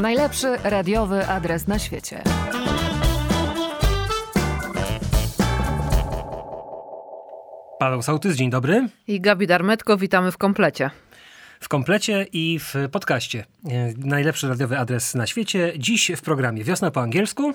Najlepszy 0.00 0.56
radiowy 0.64 1.26
adres 1.28 1.68
na 1.68 1.78
świecie. 1.78 2.22
Paweł 7.78 8.02
Sołtys, 8.02 8.36
dzień 8.36 8.50
dobry. 8.50 8.88
I 9.08 9.20
Gabi 9.20 9.46
Darmetko, 9.46 9.96
witamy 9.96 10.32
w 10.32 10.38
komplecie. 10.38 10.90
W 11.60 11.68
komplecie 11.68 12.26
i 12.32 12.58
w 12.58 12.74
podcaście. 12.92 13.44
E, 13.70 13.92
Najlepszy 13.98 14.48
radiowy 14.48 14.78
adres 14.78 15.14
na 15.14 15.26
świecie. 15.26 15.72
Dziś 15.78 16.12
w 16.16 16.22
programie 16.22 16.64
Wiosna 16.64 16.90
po 16.90 17.00
angielsku. 17.00 17.52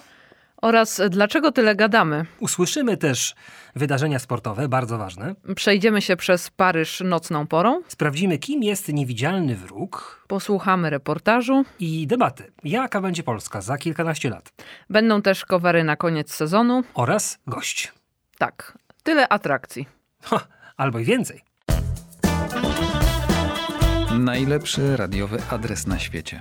Oraz 0.62 1.02
dlaczego 1.09 1.52
tyle 1.52 1.75
gadamy? 1.75 2.25
Usłyszymy 2.39 2.98
też 2.98 3.36
wydarzenia 3.75 4.20
sportowe, 4.20 4.70
bardzo 4.70 4.98
ważne. 4.98 5.36
Przejdziemy 5.55 6.02
się 6.02 6.16
przez 6.16 6.50
Paryż 6.50 7.02
nocną 7.05 7.48
porą, 7.48 7.82
Sprawdzimy, 7.88 8.38
kim 8.38 8.63
jest 8.63 8.88
niewidzialny 8.88 9.55
wróg 9.55 10.26
posłuchamy 10.27 10.89
reportażu. 10.89 11.66
i 11.80 12.08
debaty. 12.08 12.52
Jaka 12.63 13.02
będzie 13.02 13.23
Polska 13.23 13.62
za 13.62 13.77
kilkanaście 13.77 14.30
lat? 14.30 14.53
Będą 14.89 15.22
też 15.22 15.45
covery 15.45 15.84
na 15.84 15.95
koniec 15.95 16.34
sezonu. 16.34 16.84
Oraz 16.94 17.39
gość. 17.48 17.94
Tak, 18.38 18.78
tyle 19.03 19.30
atrakcji. 19.30 19.88
Ha, 20.23 20.39
albo 20.78 21.00
i 21.00 21.03
więcej. 21.05 21.41
Najlepszy 24.20 24.98
radiowy 24.98 25.38
adres 25.52 25.88
na 25.88 26.00
świecie. 26.00 26.39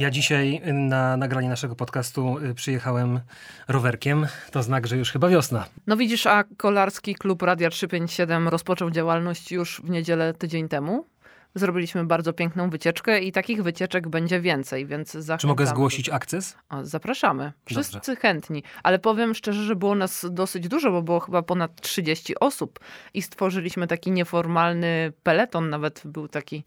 Ja 0.00 0.10
dzisiaj 0.10 0.60
na 0.72 1.16
nagranie 1.16 1.48
naszego 1.48 1.76
podcastu 1.76 2.38
y, 2.38 2.54
przyjechałem 2.54 3.20
rowerkiem. 3.68 4.26
To 4.50 4.62
znak, 4.62 4.86
że 4.86 4.96
już 4.96 5.12
chyba 5.12 5.28
wiosna. 5.28 5.66
No 5.86 5.96
widzisz, 5.96 6.26
a 6.26 6.44
Kolarski 6.56 7.14
Klub 7.14 7.42
Radia 7.42 7.70
357 7.70 8.48
rozpoczął 8.48 8.90
działalność 8.90 9.52
już 9.52 9.80
w 9.84 9.90
niedzielę 9.90 10.34
tydzień 10.34 10.68
temu. 10.68 11.06
Zrobiliśmy 11.54 12.04
bardzo 12.04 12.32
piękną 12.32 12.70
wycieczkę 12.70 13.20
i 13.20 13.32
takich 13.32 13.62
wycieczek 13.62 14.08
będzie 14.08 14.40
więcej, 14.40 14.86
więc 14.86 15.10
zachęcamy. 15.12 15.38
Czy 15.38 15.46
mogę 15.46 15.66
zgłosić 15.66 16.08
akces? 16.08 16.56
O, 16.68 16.84
zapraszamy. 16.84 17.52
Wszyscy 17.64 17.92
Dobrze. 17.92 18.16
chętni. 18.16 18.62
Ale 18.82 18.98
powiem 18.98 19.34
szczerze, 19.34 19.62
że 19.62 19.76
było 19.76 19.94
nas 19.94 20.26
dosyć 20.30 20.68
dużo, 20.68 20.90
bo 20.90 21.02
było 21.02 21.20
chyba 21.20 21.42
ponad 21.42 21.80
30 21.80 22.38
osób 22.40 22.80
i 23.14 23.22
stworzyliśmy 23.22 23.86
taki 23.86 24.10
nieformalny 24.12 25.12
peleton. 25.22 25.70
Nawet 25.70 26.02
był 26.04 26.28
taki 26.28 26.64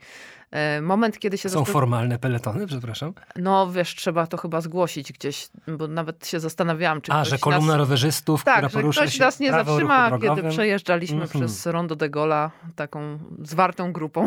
e, 0.52 0.82
moment, 0.82 1.20
kiedy 1.20 1.38
się 1.38 1.50
Są 1.50 1.66
formalne 1.66 2.20
peletony, 2.20 2.68
przepraszam. 2.68 3.14
No 3.36 3.72
wiesz, 3.72 3.96
trzeba 3.96 4.28
to 4.28 4.38
chyba 4.38 4.62
zgłosić 4.62 5.14
gdzieś, 5.14 5.48
bo 5.68 5.88
nawet 5.88 6.28
się 6.28 6.40
zastanawiałam, 6.40 7.02
czy 7.02 7.12
A, 7.12 7.26
że 7.26 7.38
kolumna 7.38 7.68
nas... 7.68 7.78
rowerzystów, 7.78 8.44
Tak, 8.44 8.58
która 8.58 8.70
porusza 8.70 9.02
ktoś 9.02 9.14
się 9.14 9.24
nas 9.24 9.40
nie 9.40 9.52
zatrzyma, 9.52 10.20
kiedy 10.20 10.50
przejeżdżaliśmy 10.50 11.22
Mhm. 11.22 11.46
przez 11.46 11.66
Rondo 11.66 11.96
de 11.96 12.10
Gola 12.10 12.52
taką 12.76 13.20
zwartą 13.44 13.94
grupą. 13.94 14.26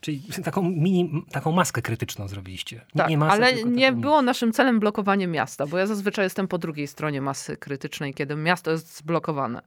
Czyli 0.00 0.22
taką 0.44 0.62
mini, 0.62 1.24
taką 1.30 1.52
maskę 1.52 1.82
krytyczną 1.82 2.28
zrobiliście. 2.28 2.80
Tak, 2.96 3.08
nie 3.10 3.18
masę, 3.18 3.32
ale 3.32 3.62
nie 3.64 3.92
było 3.92 4.22
naszym 4.22 4.52
celem 4.52 4.80
blokowanie 4.80 5.26
miasta, 5.26 5.66
bo 5.66 5.78
ja 5.78 5.86
zazwyczaj 5.86 6.24
jestem 6.24 6.48
po 6.48 6.58
drugiej 6.58 6.86
stronie 6.86 7.20
masy 7.20 7.56
krytycznej, 7.56 8.14
kiedy 8.14 8.36
miasto 8.36 8.70
jest 8.70 8.96
zblokowane. 8.96 9.62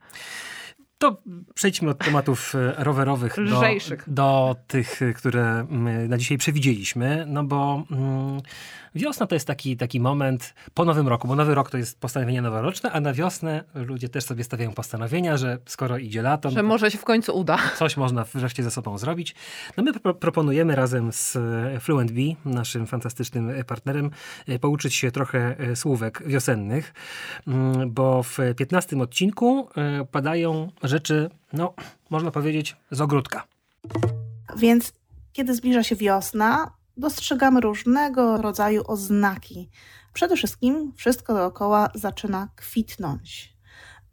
To 0.98 1.22
przejdźmy 1.54 1.90
od 1.90 1.98
tematów 1.98 2.56
e, 2.56 2.84
rowerowych 2.84 3.36
do, 3.36 3.62
do 4.08 4.56
tych, 4.68 5.02
e, 5.02 5.14
które 5.14 5.68
na 6.08 6.18
dzisiaj 6.18 6.38
przewidzieliśmy, 6.38 7.26
no 7.28 7.44
bo 7.44 7.84
mm, 7.92 8.42
wiosna 8.96 9.28
to 9.28 9.36
jest 9.36 9.48
taki, 9.48 9.78
taki 9.78 10.00
moment 10.00 10.54
po 10.74 10.86
nowym 10.86 11.08
roku, 11.08 11.28
bo 11.28 11.36
nowy 11.36 11.56
rok 11.56 11.70
to 11.70 11.78
jest 11.78 12.00
postanowienia 12.00 12.42
noworoczne, 12.42 12.92
a 12.92 13.00
na 13.00 13.14
wiosnę 13.14 13.64
ludzie 13.76 14.10
też 14.10 14.24
sobie 14.24 14.44
stawiają 14.44 14.74
postanowienia, 14.74 15.38
że 15.38 15.58
skoro 15.66 15.98
idzie 15.98 16.22
lato, 16.22 16.50
no 16.50 16.56
Że 16.56 16.62
to 16.62 16.68
może 16.68 16.92
się 16.92 16.98
w 16.98 17.04
końcu 17.04 17.38
uda. 17.38 17.58
coś 17.78 17.98
można 17.98 18.24
wreszcie 18.24 18.64
ze 18.64 18.72
sobą 18.72 18.98
zrobić. 18.98 19.36
No 19.78 19.84
my 19.84 19.94
pro 19.94 20.14
proponujemy 20.14 20.76
razem 20.76 21.12
z 21.12 21.36
e, 21.36 21.80
Fluent 21.80 22.12
Bee, 22.12 22.36
naszym 22.46 22.88
fantastycznym 22.88 23.50
e, 23.50 23.64
partnerem, 23.64 24.12
e, 24.48 24.60
pouczyć 24.60 24.96
się 24.96 25.12
trochę 25.12 25.56
słówek 25.76 26.24
wiosennych, 26.26 26.94
mm, 27.48 27.92
bo 27.92 28.24
w 28.24 28.38
15 28.58 29.02
odcinku 29.02 29.70
padają 30.12 30.72
rzeczy, 30.84 31.30
no 31.54 31.74
można 32.10 32.32
powiedzieć, 32.32 32.76
z 32.92 33.02
ogródka. 33.02 33.44
Więc 34.58 34.94
kiedy 35.34 35.56
zbliża 35.56 35.84
się 35.84 35.96
wiosna, 35.96 36.72
dostrzegamy 37.00 37.62
różnego 37.62 38.38
rodzaju 38.38 38.84
oznaki. 38.88 39.70
Przede 40.14 40.36
wszystkim 40.36 40.94
wszystko 40.96 41.34
dookoła 41.34 41.90
zaczyna 41.96 42.50
kwitnąć. 42.56 43.58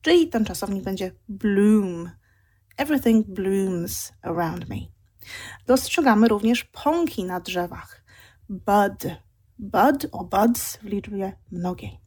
Czyli 0.02 0.28
ten 0.28 0.44
czasownik 0.44 0.84
będzie 0.84 1.12
bloom. 1.28 2.10
Everything 2.76 3.26
blooms 3.26 4.12
around 4.22 4.68
me. 4.68 4.76
Dostrzegamy 5.66 6.28
również 6.28 6.64
pąki 6.64 7.24
na 7.24 7.40
drzewach. 7.40 8.04
Bud. 8.48 9.16
Bud 9.58 10.06
o 10.12 10.24
buds 10.24 10.76
w 10.76 10.84
liczbie 10.84 11.32
mnogiej. 11.52 12.00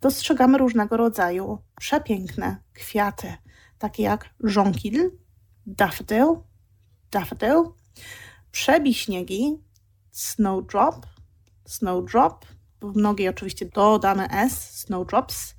Dostrzegamy 0.00 0.58
różnego 0.58 0.96
rodzaju 0.96 1.58
przepiękne 1.76 2.56
kwiaty, 2.72 3.34
takie 3.78 4.02
jak 4.02 4.30
żonkil, 4.40 5.10
daffodil, 5.66 6.26
daffodil, 7.10 7.64
przebiśniegi, 8.50 9.58
snowdrop, 10.10 11.06
snowdrop, 11.66 12.46
w 12.82 12.96
mnogiej 12.96 13.28
oczywiście 13.28 13.66
dodamy 13.66 14.28
s, 14.30 14.70
snowdrops. 14.80 15.54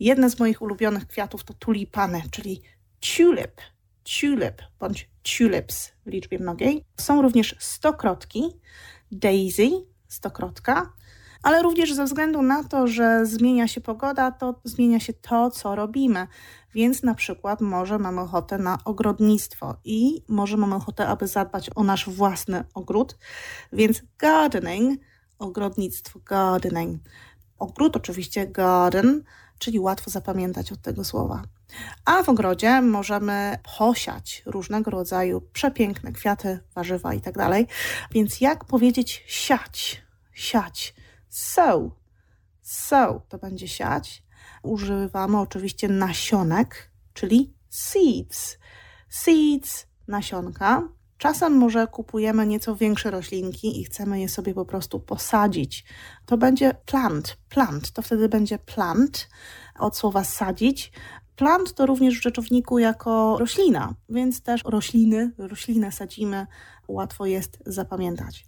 Jedne 0.00 0.30
z 0.30 0.38
moich 0.38 0.62
ulubionych 0.62 1.06
kwiatów 1.06 1.44
to 1.44 1.54
tulipany, 1.54 2.22
czyli 2.30 2.62
tulip, 3.00 3.60
tulip 4.20 4.62
bądź 4.80 5.10
tulips 5.22 5.92
w 6.06 6.10
liczbie 6.10 6.38
mnogiej. 6.38 6.84
Są 7.00 7.22
również 7.22 7.56
stokrotki, 7.58 8.42
daisy, 9.12 9.70
stokrotka, 10.08 10.92
ale 11.42 11.62
również 11.62 11.94
ze 11.94 12.04
względu 12.04 12.42
na 12.42 12.64
to, 12.64 12.86
że 12.86 13.26
zmienia 13.26 13.68
się 13.68 13.80
pogoda, 13.80 14.30
to 14.30 14.60
zmienia 14.64 15.00
się 15.00 15.12
to, 15.12 15.50
co 15.50 15.74
robimy. 15.74 16.26
Więc 16.74 17.02
na 17.02 17.14
przykład 17.14 17.60
może 17.60 17.98
mamy 17.98 18.20
ochotę 18.20 18.58
na 18.58 18.78
ogrodnictwo 18.84 19.76
i 19.84 20.24
może 20.28 20.56
mamy 20.56 20.74
ochotę, 20.74 21.06
aby 21.08 21.26
zadbać 21.26 21.70
o 21.74 21.84
nasz 21.84 22.08
własny 22.08 22.64
ogród. 22.74 23.18
Więc 23.72 24.02
gardening, 24.18 25.00
ogrodnictwo, 25.38 26.20
gardening. 26.20 27.02
Ogród 27.58 27.96
oczywiście 27.96 28.46
garden, 28.46 29.24
czyli 29.58 29.80
łatwo 29.80 30.10
zapamiętać 30.10 30.72
od 30.72 30.82
tego 30.82 31.04
słowa. 31.04 31.42
A 32.04 32.22
w 32.22 32.28
ogrodzie 32.28 32.80
możemy 32.80 33.58
posiać 33.78 34.42
różnego 34.46 34.90
rodzaju 34.90 35.40
przepiękne 35.52 36.12
kwiaty, 36.12 36.58
warzywa 36.74 37.14
i 37.14 37.20
tak. 37.20 37.34
Więc 38.10 38.40
jak 38.40 38.64
powiedzieć 38.64 39.24
siać? 39.26 40.02
Siać. 40.32 40.94
Sow. 41.28 41.82
Sow 42.62 43.22
to 43.28 43.38
będzie 43.38 43.68
siać. 43.68 44.23
Używamy 44.64 45.40
oczywiście 45.40 45.88
nasionek, 45.88 46.90
czyli 47.12 47.54
seeds. 47.70 48.58
Seeds, 49.08 49.86
nasionka. 50.08 50.88
Czasem 51.18 51.52
może 51.52 51.86
kupujemy 51.86 52.46
nieco 52.46 52.76
większe 52.76 53.10
roślinki 53.10 53.80
i 53.80 53.84
chcemy 53.84 54.20
je 54.20 54.28
sobie 54.28 54.54
po 54.54 54.64
prostu 54.64 55.00
posadzić. 55.00 55.84
To 56.26 56.36
będzie 56.36 56.74
plant, 56.86 57.36
plant, 57.48 57.90
to 57.90 58.02
wtedy 58.02 58.28
będzie 58.28 58.58
plant 58.58 59.28
od 59.78 59.96
słowa 59.96 60.24
sadzić. 60.24 60.92
Plant 61.36 61.74
to 61.74 61.86
również 61.86 62.18
w 62.18 62.22
rzeczowniku 62.22 62.78
jako 62.78 63.38
roślina, 63.38 63.94
więc 64.08 64.42
też 64.42 64.62
rośliny, 64.64 65.32
roślinę 65.38 65.92
sadzimy, 65.92 66.46
łatwo 66.88 67.26
jest 67.26 67.58
zapamiętać. 67.66 68.46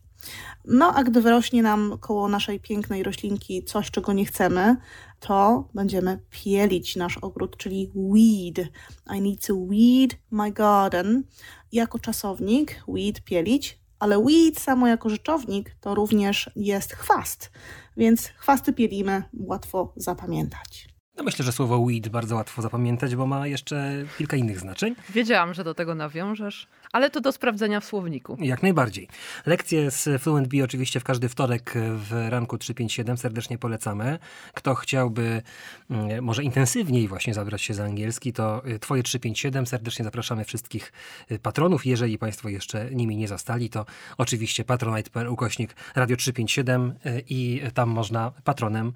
No, 0.64 0.94
a 0.94 1.04
gdy 1.04 1.20
wyrośnie 1.20 1.62
nam 1.62 1.98
koło 2.00 2.28
naszej 2.28 2.60
pięknej 2.60 3.02
roślinki 3.02 3.64
coś, 3.64 3.90
czego 3.90 4.12
nie 4.12 4.26
chcemy, 4.26 4.76
to 5.20 5.68
będziemy 5.74 6.18
pielić 6.30 6.96
nasz 6.96 7.18
ogród, 7.18 7.56
czyli 7.56 7.90
weed. 7.94 8.68
I 9.16 9.20
need 9.20 9.46
to 9.46 9.54
weed 9.54 10.18
my 10.30 10.52
garden. 10.52 11.24
Jako 11.72 11.98
czasownik 11.98 12.82
weed 12.88 13.20
pielić, 13.20 13.80
ale 13.98 14.18
weed 14.18 14.60
samo 14.60 14.88
jako 14.88 15.08
rzeczownik 15.08 15.76
to 15.80 15.94
również 15.94 16.50
jest 16.56 16.92
chwast, 16.92 17.50
więc 17.96 18.26
chwasty 18.26 18.72
pielimy, 18.72 19.22
łatwo 19.32 19.92
zapamiętać. 19.96 20.95
No 21.16 21.24
myślę, 21.24 21.44
że 21.44 21.52
słowo 21.52 21.78
weed 21.78 22.08
bardzo 22.08 22.36
łatwo 22.36 22.62
zapamiętać, 22.62 23.16
bo 23.16 23.26
ma 23.26 23.46
jeszcze 23.46 24.04
kilka 24.18 24.36
innych 24.36 24.60
znaczeń. 24.60 24.94
Wiedziałam, 25.10 25.54
że 25.54 25.64
do 25.64 25.74
tego 25.74 25.94
nawiążesz, 25.94 26.66
ale 26.92 27.10
to 27.10 27.20
do 27.20 27.32
sprawdzenia 27.32 27.80
w 27.80 27.84
słowniku. 27.84 28.36
Jak 28.40 28.62
najbardziej. 28.62 29.08
Lekcje 29.46 29.90
z 29.90 30.22
Fluent 30.22 30.48
Bee 30.48 30.62
oczywiście 30.62 31.00
w 31.00 31.04
każdy 31.04 31.28
wtorek 31.28 31.74
w 31.76 32.26
ranku 32.28 32.58
357 32.58 33.16
serdecznie 33.16 33.58
polecamy. 33.58 34.18
Kto 34.54 34.74
chciałby 34.74 35.42
mm, 35.90 36.24
może 36.24 36.42
intensywniej 36.42 37.08
właśnie 37.08 37.34
zabrać 37.34 37.62
się 37.62 37.74
za 37.74 37.84
angielski, 37.84 38.32
to 38.32 38.66
y, 38.66 38.78
Twoje 38.78 39.02
357 39.02 39.66
serdecznie 39.66 40.04
zapraszamy 40.04 40.44
wszystkich 40.44 40.92
y, 41.30 41.38
patronów. 41.38 41.86
Jeżeli 41.86 42.18
Państwo 42.18 42.48
jeszcze 42.48 42.90
nimi 42.90 43.16
nie 43.16 43.28
zostali, 43.28 43.70
to 43.70 43.86
oczywiście 44.18 44.64
patronite.pl 44.64 45.28
ukośnik 45.28 45.74
radio 45.94 46.16
357 46.16 46.94
y, 47.06 47.22
i 47.28 47.60
tam 47.74 47.88
można 47.88 48.32
patronem 48.44 48.92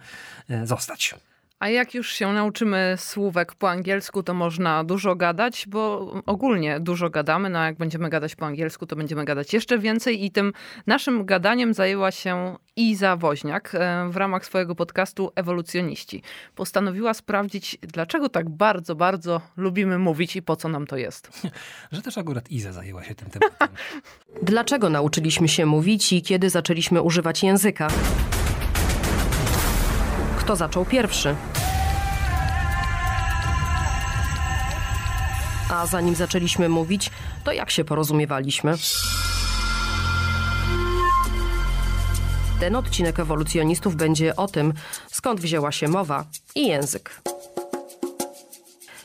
zostać. 0.64 1.14
A 1.60 1.68
jak 1.68 1.94
już 1.94 2.12
się 2.12 2.32
nauczymy 2.32 2.94
słówek 2.98 3.54
po 3.54 3.70
angielsku, 3.70 4.22
to 4.22 4.34
można 4.34 4.84
dużo 4.84 5.14
gadać, 5.14 5.64
bo 5.68 6.12
ogólnie 6.26 6.80
dużo 6.80 7.10
gadamy. 7.10 7.50
No 7.50 7.58
a 7.58 7.66
jak 7.66 7.76
będziemy 7.76 8.08
gadać 8.08 8.36
po 8.36 8.46
angielsku, 8.46 8.86
to 8.86 8.96
będziemy 8.96 9.24
gadać 9.24 9.52
jeszcze 9.52 9.78
więcej. 9.78 10.24
I 10.24 10.30
tym 10.30 10.52
naszym 10.86 11.26
gadaniem 11.26 11.74
zajęła 11.74 12.10
się 12.10 12.56
Iza 12.76 13.16
Woźniak 13.16 13.74
e, 13.74 14.08
w 14.10 14.16
ramach 14.16 14.46
swojego 14.46 14.74
podcastu 14.74 15.32
Ewolucjoniści. 15.34 16.22
Postanowiła 16.54 17.14
sprawdzić, 17.14 17.78
dlaczego 17.82 18.28
tak 18.28 18.48
bardzo, 18.48 18.94
bardzo 18.94 19.40
lubimy 19.56 19.98
mówić 19.98 20.36
i 20.36 20.42
po 20.42 20.56
co 20.56 20.68
nam 20.68 20.86
to 20.86 20.96
jest. 20.96 21.30
Że 21.92 22.02
też 22.02 22.18
akurat 22.18 22.50
Iza 22.50 22.72
zajęła 22.72 23.04
się 23.04 23.14
tym 23.14 23.30
tematem. 23.30 23.68
Dlaczego 24.42 24.90
nauczyliśmy 24.90 25.48
się 25.48 25.66
mówić 25.66 26.12
i 26.12 26.22
kiedy 26.22 26.50
zaczęliśmy 26.50 27.02
używać 27.02 27.42
języka? 27.42 27.88
Kto 30.38 30.56
zaczął 30.56 30.84
pierwszy? 30.84 31.34
A 35.70 35.86
zanim 35.86 36.14
zaczęliśmy 36.14 36.68
mówić, 36.68 37.10
to 37.44 37.52
jak 37.52 37.70
się 37.70 37.84
porozumiewaliśmy? 37.84 38.74
Ten 42.60 42.76
odcinek 42.76 43.20
ewolucjonistów 43.20 43.96
będzie 43.96 44.36
o 44.36 44.48
tym, 44.48 44.72
skąd 45.10 45.40
wzięła 45.40 45.72
się 45.72 45.88
mowa 45.88 46.24
i 46.54 46.66
język. 46.68 47.22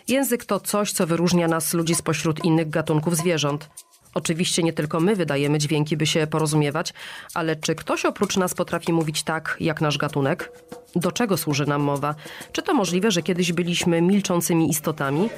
Język 0.08 0.46
to 0.46 0.60
coś, 0.60 0.92
co 0.92 1.08
wyróżnia 1.08 1.48
nas 1.48 1.74
ludzi 1.74 1.96
spośród 1.96 2.46
innych 2.46 2.70
gatunków 2.70 3.18
zwierząt. 3.18 3.70
Oczywiście 4.14 4.64
nie 4.64 4.74
tylko 4.74 5.00
my 5.00 5.16
wydajemy 5.16 5.58
dźwięki, 5.58 5.98
by 5.98 6.06
się 6.06 6.28
porozumiewać, 6.28 6.94
ale 7.34 7.56
czy 7.56 7.76
ktoś 7.76 8.06
oprócz 8.06 8.38
nas 8.38 8.54
potrafi 8.54 8.94
mówić 8.94 9.24
tak, 9.24 9.58
jak 9.60 9.82
nasz 9.82 9.98
gatunek? 9.98 10.52
Do 10.96 11.12
czego 11.12 11.38
służy 11.38 11.66
nam 11.66 11.82
mowa? 11.82 12.16
Czy 12.52 12.62
to 12.62 12.74
możliwe, 12.74 13.12
że 13.12 13.22
kiedyś 13.22 13.54
byliśmy 13.54 14.02
milczącymi 14.02 14.70
istotami? 14.70 15.30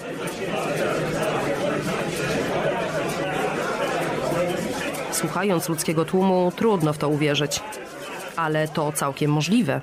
Słuchając 5.18 5.70
ludzkiego 5.70 6.06
tłumu, 6.06 6.52
trudno 6.56 6.94
w 6.94 6.98
to 6.98 7.10
uwierzyć. 7.10 7.62
Ale 8.36 8.68
to 8.68 8.92
całkiem 8.92 9.32
możliwe. 9.32 9.82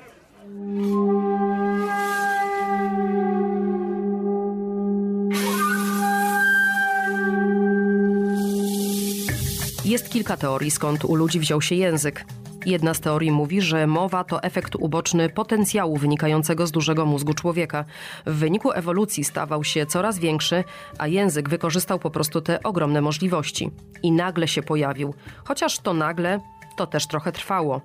Jest 9.85 10.09
kilka 10.09 10.37
teorii, 10.37 10.71
skąd 10.71 11.05
u 11.05 11.15
ludzi 11.15 11.39
wziął 11.39 11.61
się 11.61 11.75
język. 11.75 12.25
Jedna 12.65 12.93
z 12.93 12.99
teorii 12.99 13.31
mówi, 13.31 13.61
że 13.61 13.87
mowa 13.87 14.23
to 14.23 14.43
efekt 14.43 14.75
uboczny 14.75 15.29
potencjału 15.29 15.97
wynikającego 15.97 16.67
z 16.67 16.71
dużego 16.71 17.05
mózgu 17.05 17.33
człowieka. 17.33 17.85
W 18.25 18.35
wyniku 18.35 18.71
ewolucji 18.71 19.23
stawał 19.23 19.63
się 19.63 19.85
coraz 19.85 20.19
większy, 20.19 20.63
a 20.97 21.07
język 21.07 21.49
wykorzystał 21.49 21.99
po 21.99 22.09
prostu 22.09 22.41
te 22.41 22.63
ogromne 22.63 23.01
możliwości. 23.01 23.71
I 24.03 24.11
nagle 24.11 24.47
się 24.47 24.61
pojawił. 24.61 25.13
Chociaż 25.43 25.79
to 25.79 25.93
nagle, 25.93 26.39
to 26.75 26.87
też 26.87 27.07
trochę 27.07 27.31
trwało. 27.31 27.81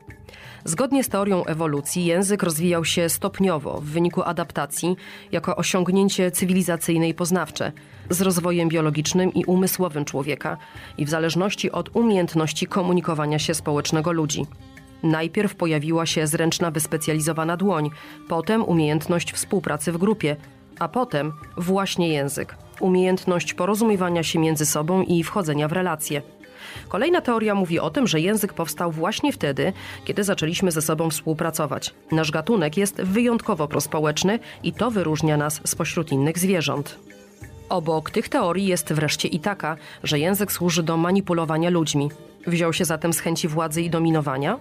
Zgodnie 0.64 1.04
z 1.04 1.08
teorią 1.08 1.44
ewolucji, 1.44 2.04
język 2.04 2.42
rozwijał 2.42 2.84
się 2.84 3.08
stopniowo 3.08 3.80
w 3.80 3.84
wyniku 3.84 4.22
adaptacji 4.22 4.96
jako 5.32 5.56
osiągnięcie 5.56 6.30
cywilizacyjne 6.30 7.08
i 7.08 7.14
poznawcze 7.14 7.72
z 8.10 8.20
rozwojem 8.20 8.68
biologicznym 8.68 9.34
i 9.34 9.44
umysłowym 9.44 10.04
człowieka 10.04 10.56
i 10.98 11.04
w 11.04 11.10
zależności 11.10 11.72
od 11.72 11.96
umiejętności 11.96 12.66
komunikowania 12.66 13.38
się 13.38 13.54
społecznego 13.54 14.12
ludzi. 14.12 14.46
Najpierw 15.02 15.54
pojawiła 15.54 16.06
się 16.06 16.26
zręczna 16.26 16.70
wyspecjalizowana 16.70 17.56
dłoń, 17.56 17.90
potem 18.28 18.64
umiejętność 18.64 19.32
współpracy 19.32 19.92
w 19.92 19.98
grupie, 19.98 20.36
a 20.78 20.88
potem 20.88 21.32
właśnie 21.56 22.08
język 22.08 22.56
umiejętność 22.80 23.54
porozumiewania 23.54 24.22
się 24.22 24.38
między 24.38 24.66
sobą 24.66 25.02
i 25.02 25.24
wchodzenia 25.24 25.68
w 25.68 25.72
relacje. 25.72 26.22
Kolejna 26.88 27.20
teoria 27.20 27.54
mówi 27.54 27.80
o 27.80 27.90
tym, 27.90 28.06
że 28.06 28.20
język 28.20 28.52
powstał 28.52 28.92
właśnie 28.92 29.32
wtedy, 29.32 29.72
kiedy 30.04 30.24
zaczęliśmy 30.24 30.70
ze 30.70 30.82
sobą 30.82 31.10
współpracować. 31.10 31.94
Nasz 32.12 32.30
gatunek 32.30 32.76
jest 32.76 33.02
wyjątkowo 33.02 33.68
prospołeczny 33.68 34.38
i 34.62 34.72
to 34.72 34.90
wyróżnia 34.90 35.36
nas 35.36 35.60
spośród 35.64 36.12
innych 36.12 36.38
zwierząt. 36.38 36.98
Obok 37.68 38.10
tych 38.10 38.28
teorii 38.28 38.66
jest 38.66 38.92
wreszcie 38.92 39.28
i 39.28 39.40
taka, 39.40 39.76
że 40.02 40.18
język 40.18 40.52
służy 40.52 40.82
do 40.82 40.96
manipulowania 40.96 41.70
ludźmi. 41.70 42.10
Wziął 42.46 42.72
się 42.72 42.84
zatem 42.84 43.12
z 43.12 43.20
chęci 43.20 43.48
władzy 43.48 43.82
i 43.82 43.90
dominowania? 43.90 44.58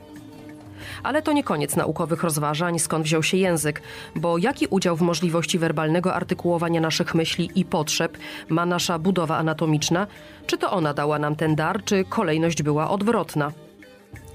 Ale 1.04 1.22
to 1.22 1.34
nie 1.34 1.44
koniec 1.44 1.76
naukowych 1.76 2.24
rozważań, 2.24 2.80
skąd 2.80 3.06
wziął 3.06 3.24
się 3.24 3.38
język, 3.38 3.82
bo 4.16 4.38
jaki 4.38 4.68
udział 4.68 4.96
w 4.96 5.02
możliwości 5.02 5.60
werbalnego 5.60 6.14
artykułowania 6.14 6.82
naszych 6.82 7.16
myśli 7.16 7.52
i 7.56 7.66
potrzeb 7.66 8.18
ma 8.50 8.66
nasza 8.66 9.00
budowa 9.00 9.38
anatomiczna? 9.38 10.08
Czy 10.48 10.58
to 10.58 10.72
ona 10.72 10.94
dała 10.94 11.20
nam 11.20 11.36
ten 11.36 11.56
dar, 11.56 11.84
czy 11.84 12.06
kolejność 12.10 12.64
była 12.64 12.90
odwrotna? 12.90 13.52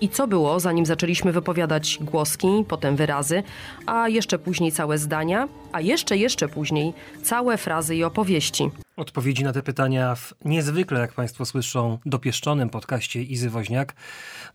I 0.00 0.08
co 0.08 0.26
było, 0.26 0.60
zanim 0.60 0.86
zaczęliśmy 0.86 1.32
wypowiadać 1.32 1.98
głoski, 2.00 2.48
potem 2.68 2.96
wyrazy, 2.96 3.42
a 3.86 4.08
jeszcze 4.08 4.38
później 4.38 4.72
całe 4.72 4.98
zdania, 4.98 5.48
a 5.72 5.80
jeszcze, 5.80 6.16
jeszcze 6.16 6.48
później 6.48 6.92
całe 7.22 7.56
frazy 7.56 7.96
i 7.96 8.04
opowieści? 8.04 8.70
Odpowiedzi 8.96 9.44
na 9.44 9.52
te 9.52 9.62
pytania 9.62 10.14
w 10.14 10.34
niezwykle, 10.44 11.00
jak 11.00 11.12
Państwo 11.12 11.44
słyszą, 11.44 11.98
dopieszczonym 12.06 12.70
podcaście 12.70 13.22
Izy 13.22 13.50
Woźniak. 13.50 13.94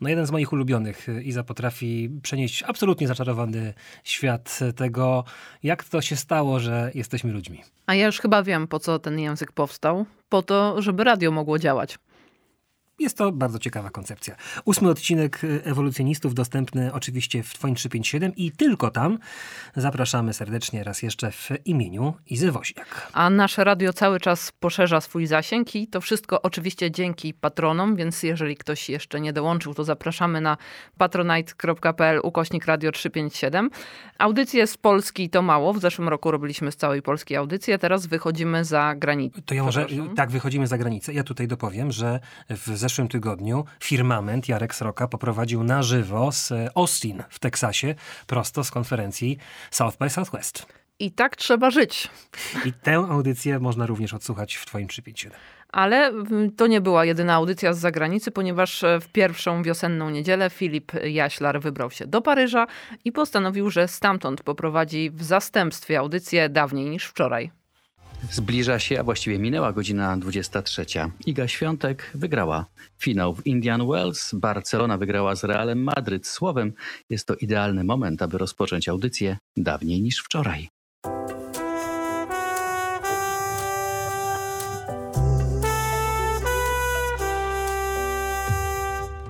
No 0.01 0.09
jeden 0.09 0.25
z 0.25 0.31
moich 0.31 0.53
ulubionych. 0.53 1.07
Iza 1.23 1.43
potrafi 1.43 2.09
przenieść 2.23 2.63
absolutnie 2.63 3.07
zaczarowany 3.07 3.73
świat 4.03 4.59
tego, 4.75 5.23
jak 5.63 5.83
to 5.83 6.01
się 6.01 6.15
stało, 6.15 6.59
że 6.59 6.91
jesteśmy 6.95 7.31
ludźmi. 7.31 7.63
A 7.85 7.95
ja 7.95 8.05
już 8.05 8.19
chyba 8.19 8.43
wiem, 8.43 8.67
po 8.67 8.79
co 8.79 8.99
ten 8.99 9.19
język 9.19 9.51
powstał. 9.51 10.05
Po 10.29 10.41
to, 10.41 10.81
żeby 10.81 11.03
radio 11.03 11.31
mogło 11.31 11.59
działać. 11.59 11.99
Jest 12.99 13.17
to 13.17 13.31
bardzo 13.31 13.59
ciekawa 13.59 13.89
koncepcja. 13.89 14.35
Ósmy 14.65 14.89
odcinek 14.89 15.41
ewolucjonistów 15.63 16.33
dostępny 16.33 16.93
oczywiście 16.93 17.43
w 17.43 17.53
Twoim 17.53 17.75
357 17.75 18.35
i 18.35 18.51
tylko 18.51 18.91
tam. 18.91 19.19
Zapraszamy 19.75 20.33
serdecznie 20.33 20.83
raz 20.83 21.03
jeszcze 21.03 21.31
w 21.31 21.49
imieniu 21.65 22.13
Izy 22.27 22.51
Woźniak. 22.51 23.11
A 23.13 23.29
nasze 23.29 23.63
radio 23.63 23.93
cały 23.93 24.19
czas 24.19 24.51
poszerza 24.51 25.01
swój 25.01 25.27
zasięg 25.27 25.75
i 25.75 25.87
to 25.87 26.01
wszystko 26.01 26.41
oczywiście 26.41 26.91
dzięki 26.91 27.33
patronom, 27.33 27.95
więc 27.95 28.23
jeżeli 28.23 28.57
ktoś 28.57 28.89
jeszcze 28.89 29.21
nie 29.21 29.33
dołączył, 29.33 29.73
to 29.73 29.83
zapraszamy 29.83 30.41
na 30.41 30.57
patronite.pl 30.97 32.19
ukośnik 32.23 32.65
radio 32.65 32.91
357. 32.91 33.69
Audycje 34.17 34.67
z 34.67 34.77
Polski 34.77 35.29
to 35.29 35.41
mało. 35.41 35.73
W 35.73 35.79
zeszłym 35.79 36.09
roku 36.09 36.31
robiliśmy 36.31 36.71
z 36.71 36.75
całej 36.75 37.01
Polski 37.01 37.35
audycje, 37.35 37.77
teraz 37.77 38.05
wychodzimy 38.05 38.65
za 38.65 38.95
granicę. 38.95 39.41
To 39.45 39.53
ja 39.53 39.63
może 39.63 39.87
tak 40.15 40.31
wychodzimy 40.31 40.67
za 40.67 40.77
granicę. 40.77 41.13
Ja 41.13 41.23
tutaj 41.23 41.47
dopowiem, 41.47 41.91
że 41.91 42.19
w 42.49 42.65
zeszłym 42.67 42.88
tygodniu 43.09 43.65
firmament 43.83 44.49
Jarek 44.49 44.75
Sroka 44.75 45.07
poprowadził 45.07 45.63
na 45.63 45.83
żywo 45.83 46.31
z 46.31 46.53
Austin 46.75 47.23
w 47.29 47.39
Teksasie, 47.39 47.95
prosto 48.27 48.63
z 48.63 48.71
konferencji 48.71 49.37
South 49.71 49.97
by 49.97 50.09
Southwest. 50.09 50.65
I 50.99 51.11
tak 51.11 51.35
trzeba 51.35 51.71
żyć. 51.71 52.07
I 52.65 52.73
tę 52.73 52.95
audycję 52.95 53.59
można 53.59 53.85
również 53.85 54.13
odsłuchać 54.13 54.55
w 54.55 54.65
Twoim 54.65 54.87
357. 54.87 55.39
Ale 55.71 56.13
to 56.57 56.67
nie 56.67 56.81
była 56.81 57.05
jedyna 57.05 57.33
audycja 57.33 57.73
z 57.73 57.79
zagranicy, 57.79 58.31
ponieważ 58.31 58.83
w 59.01 59.07
pierwszą 59.07 59.63
wiosenną 59.63 60.09
niedzielę 60.09 60.49
Filip 60.49 60.91
Jaślar 61.03 61.61
wybrał 61.61 61.91
się 61.91 62.07
do 62.07 62.21
Paryża 62.21 62.67
i 63.05 63.11
postanowił, 63.11 63.69
że 63.69 63.87
stamtąd 63.87 64.43
poprowadzi 64.43 65.09
w 65.09 65.23
zastępstwie 65.23 65.99
audycję 65.99 66.49
dawniej 66.49 66.89
niż 66.89 67.05
wczoraj. 67.05 67.51
Zbliża 68.31 68.79
się, 68.79 68.99
a 68.99 69.03
właściwie 69.03 69.39
minęła 69.39 69.73
godzina 69.73 70.17
23. 70.17 70.85
Iga 71.25 71.47
Świątek 71.47 72.11
wygrała 72.15 72.65
finał 72.99 73.35
w 73.35 73.47
Indian 73.47 73.87
Wells, 73.87 74.33
Barcelona 74.33 74.97
wygrała 74.97 75.35
z 75.35 75.43
Realem 75.43 75.83
Madryt. 75.83 76.27
Słowem, 76.27 76.73
jest 77.09 77.27
to 77.27 77.35
idealny 77.35 77.83
moment, 77.83 78.21
aby 78.21 78.37
rozpocząć 78.37 78.89
audycję 78.89 79.37
dawniej 79.57 80.01
niż 80.01 80.19
wczoraj. 80.19 80.69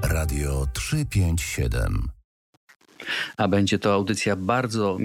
Radio 0.03 0.65
357. 0.73 2.09
A 3.37 3.47
będzie 3.47 3.79
to 3.79 3.93
audycja 3.93 4.35
bardzo 4.35 4.97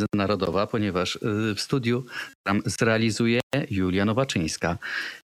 międzynarodowa, 0.00 0.66
ponieważ 0.66 1.18
w 1.56 1.60
studiu 1.60 2.04
tam 2.46 2.62
zrealizuje 2.66 3.40
Julia 3.70 4.04
Nowaczyńska. 4.04 4.78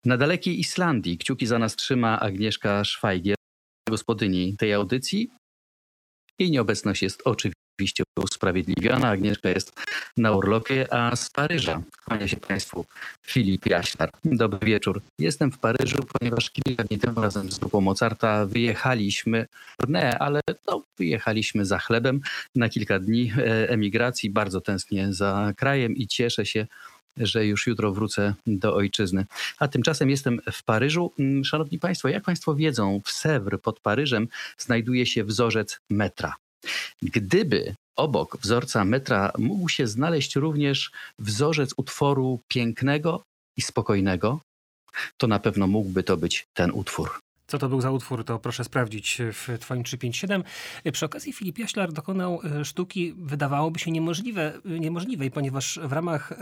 Na 0.06 0.18
dalekiej 0.18 0.60
Islandii 0.60 1.18
kciuki 1.18 1.46
za 1.46 1.60
nas 1.60 1.76
trzyma 1.76 2.20
Agnieszka 2.20 2.84
Szwajgier, 2.84 3.36
gospodyni 3.90 4.58
tej 4.58 4.74
audycji. 4.74 5.32
Jej 6.40 6.52
nieobecność 6.52 7.02
jest 7.02 7.22
oczywista 7.26 7.59
oczywiście 7.80 8.04
usprawiedliwiona. 8.24 9.10
Agnieszka 9.10 9.50
jest 9.50 9.74
na 10.18 10.32
urlopie, 10.32 10.94
a 10.94 11.16
z 11.16 11.30
Paryża 11.30 11.82
kłania 12.06 12.28
się 12.28 12.38
Państwu 12.38 12.86
Filip 13.26 13.66
Jaślar. 13.66 14.10
Dobry 14.24 14.68
wieczór. 14.68 15.02
Jestem 15.20 15.52
w 15.52 15.58
Paryżu, 15.58 16.04
ponieważ 16.20 16.50
kilka 16.50 16.84
dni 16.84 17.00
temu 17.00 17.22
razem 17.22 17.52
z 17.52 17.60
grupą 17.60 17.82
Mozarta 17.82 18.46
wyjechaliśmy, 18.46 19.46
nie, 19.88 20.20
ale 20.20 20.42
no, 20.68 20.84
wyjechaliśmy 20.98 21.66
za 21.66 21.80
chlebem 21.80 22.22
na 22.56 22.70
kilka 22.70 23.00
dni 23.00 23.32
e, 23.38 23.70
emigracji. 23.70 24.30
Bardzo 24.30 24.62
tęsknię 24.62 25.14
za 25.14 25.54
krajem 25.58 25.96
i 25.96 26.08
cieszę 26.08 26.46
się, 26.46 26.68
że 27.18 27.46
już 27.46 27.68
jutro 27.68 27.92
wrócę 27.92 28.34
do 28.48 28.76
ojczyzny. 28.76 29.26
A 29.60 29.68
tymczasem 29.68 30.10
jestem 30.10 30.40
w 30.52 30.64
Paryżu. 30.64 31.14
Mm, 31.20 31.46
Szanowni 31.46 31.80
Państwo, 31.80 32.08
jak 32.08 32.24
Państwo 32.24 32.56
wiedzą, 32.56 33.02
w 33.06 33.10
Sèvres 33.10 33.58
pod 33.58 33.80
Paryżem 33.80 34.28
znajduje 34.58 35.06
się 35.06 35.24
wzorzec 35.24 35.80
metra. 35.90 36.36
Gdyby 37.02 37.76
obok 37.96 38.38
wzorca 38.38 38.86
metra 38.86 39.32
mógł 39.38 39.70
się 39.70 39.88
znaleźć 39.88 40.36
również 40.36 40.92
wzorzec 41.20 41.74
utworu 41.78 42.40
pięknego 42.48 43.24
i 43.58 43.62
spokojnego, 43.62 44.40
to 45.18 45.28
na 45.28 45.40
pewno 45.40 45.68
mógłby 45.68 46.04
to 46.04 46.18
być 46.18 46.48
ten 46.54 46.72
utwór. 46.72 47.20
Co 47.50 47.58
to 47.58 47.70
był 47.70 47.82
za 47.82 47.92
utwór, 47.92 48.24
to 48.26 48.40
proszę 48.40 48.64
sprawdzić 48.64 49.18
w 49.34 49.58
Twoim 49.60 49.84
357. 49.84 50.44
Przy 50.92 51.06
okazji 51.06 51.34
Filip 51.34 51.58
Jaślar 51.58 51.94
dokonał 51.94 52.42
e, 52.44 52.66
sztuki, 52.66 53.14
wydawałoby 53.18 53.80
się 53.80 53.92
niemożliwe, 53.92 54.54
niemożliwej, 54.66 55.32
ponieważ 55.32 55.80
w 55.84 55.92
ramach 55.92 56.32
e, 56.32 56.36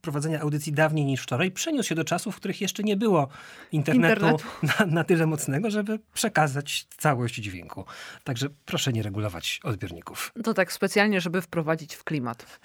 prowadzenia 0.00 0.40
audycji 0.40 0.72
dawniej 0.72 1.04
niż 1.04 1.22
wczoraj 1.22 1.50
przeniósł 1.50 1.88
się 1.88 1.94
do 1.94 2.04
czasów, 2.04 2.34
w 2.34 2.38
których 2.38 2.60
jeszcze 2.60 2.82
nie 2.82 2.96
było 2.96 3.28
internetu, 3.72 4.12
internetu. 4.12 4.44
Na, 4.78 4.86
na 4.86 5.04
tyle 5.04 5.26
mocnego, 5.26 5.70
żeby 5.70 5.98
przekazać 6.14 6.86
całość 6.96 7.34
dźwięku. 7.34 7.84
Także 8.24 8.48
proszę 8.64 8.92
nie 8.92 9.02
regulować 9.02 9.60
odbiorników. 9.64 10.32
To 10.44 10.54
tak 10.54 10.72
specjalnie, 10.72 11.20
żeby 11.20 11.42
wprowadzić 11.42 11.94
w 11.94 12.04
klimat. 12.04 12.60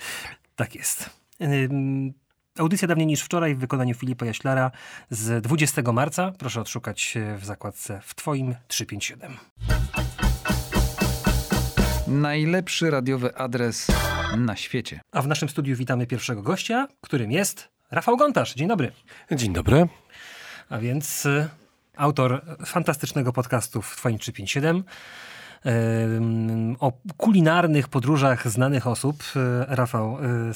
Tak 0.55 0.75
jest. 0.75 1.09
Audycja 2.59 2.87
dawniej 2.87 3.07
niż 3.07 3.21
wczoraj 3.21 3.55
w 3.55 3.59
wykonaniu 3.59 3.95
Filipa 3.95 4.25
Jaślara 4.25 4.71
z 5.09 5.43
20 5.43 5.81
marca. 5.91 6.31
Proszę 6.39 6.61
odszukać 6.61 7.17
w 7.37 7.45
zakładce 7.45 8.01
w 8.03 8.15
Twoim 8.15 8.55
357. 8.67 9.37
Najlepszy 12.07 12.91
radiowy 12.91 13.35
adres 13.37 13.87
na 14.37 14.55
świecie. 14.55 15.01
A 15.11 15.21
w 15.21 15.27
naszym 15.27 15.49
studiu 15.49 15.75
witamy 15.75 16.07
pierwszego 16.07 16.41
gościa, 16.41 16.87
którym 17.01 17.31
jest 17.31 17.69
Rafał 17.91 18.17
Gontarz. 18.17 18.53
Dzień 18.53 18.67
dobry. 18.67 18.91
Dzień 19.31 19.53
dobry. 19.53 19.87
A 20.69 20.77
więc 20.77 21.25
y, 21.25 21.49
autor 21.95 22.41
fantastycznego 22.65 23.33
podcastu 23.33 23.81
w 23.81 23.95
Twoim 23.95 24.17
357 24.17 24.83
o 26.79 26.91
kulinarnych 27.17 27.87
podróżach 27.87 28.49
znanych 28.49 28.87
osób. 28.87 29.23
E, 29.35 29.75
Rafał, 29.75 30.17
e, 30.17 30.51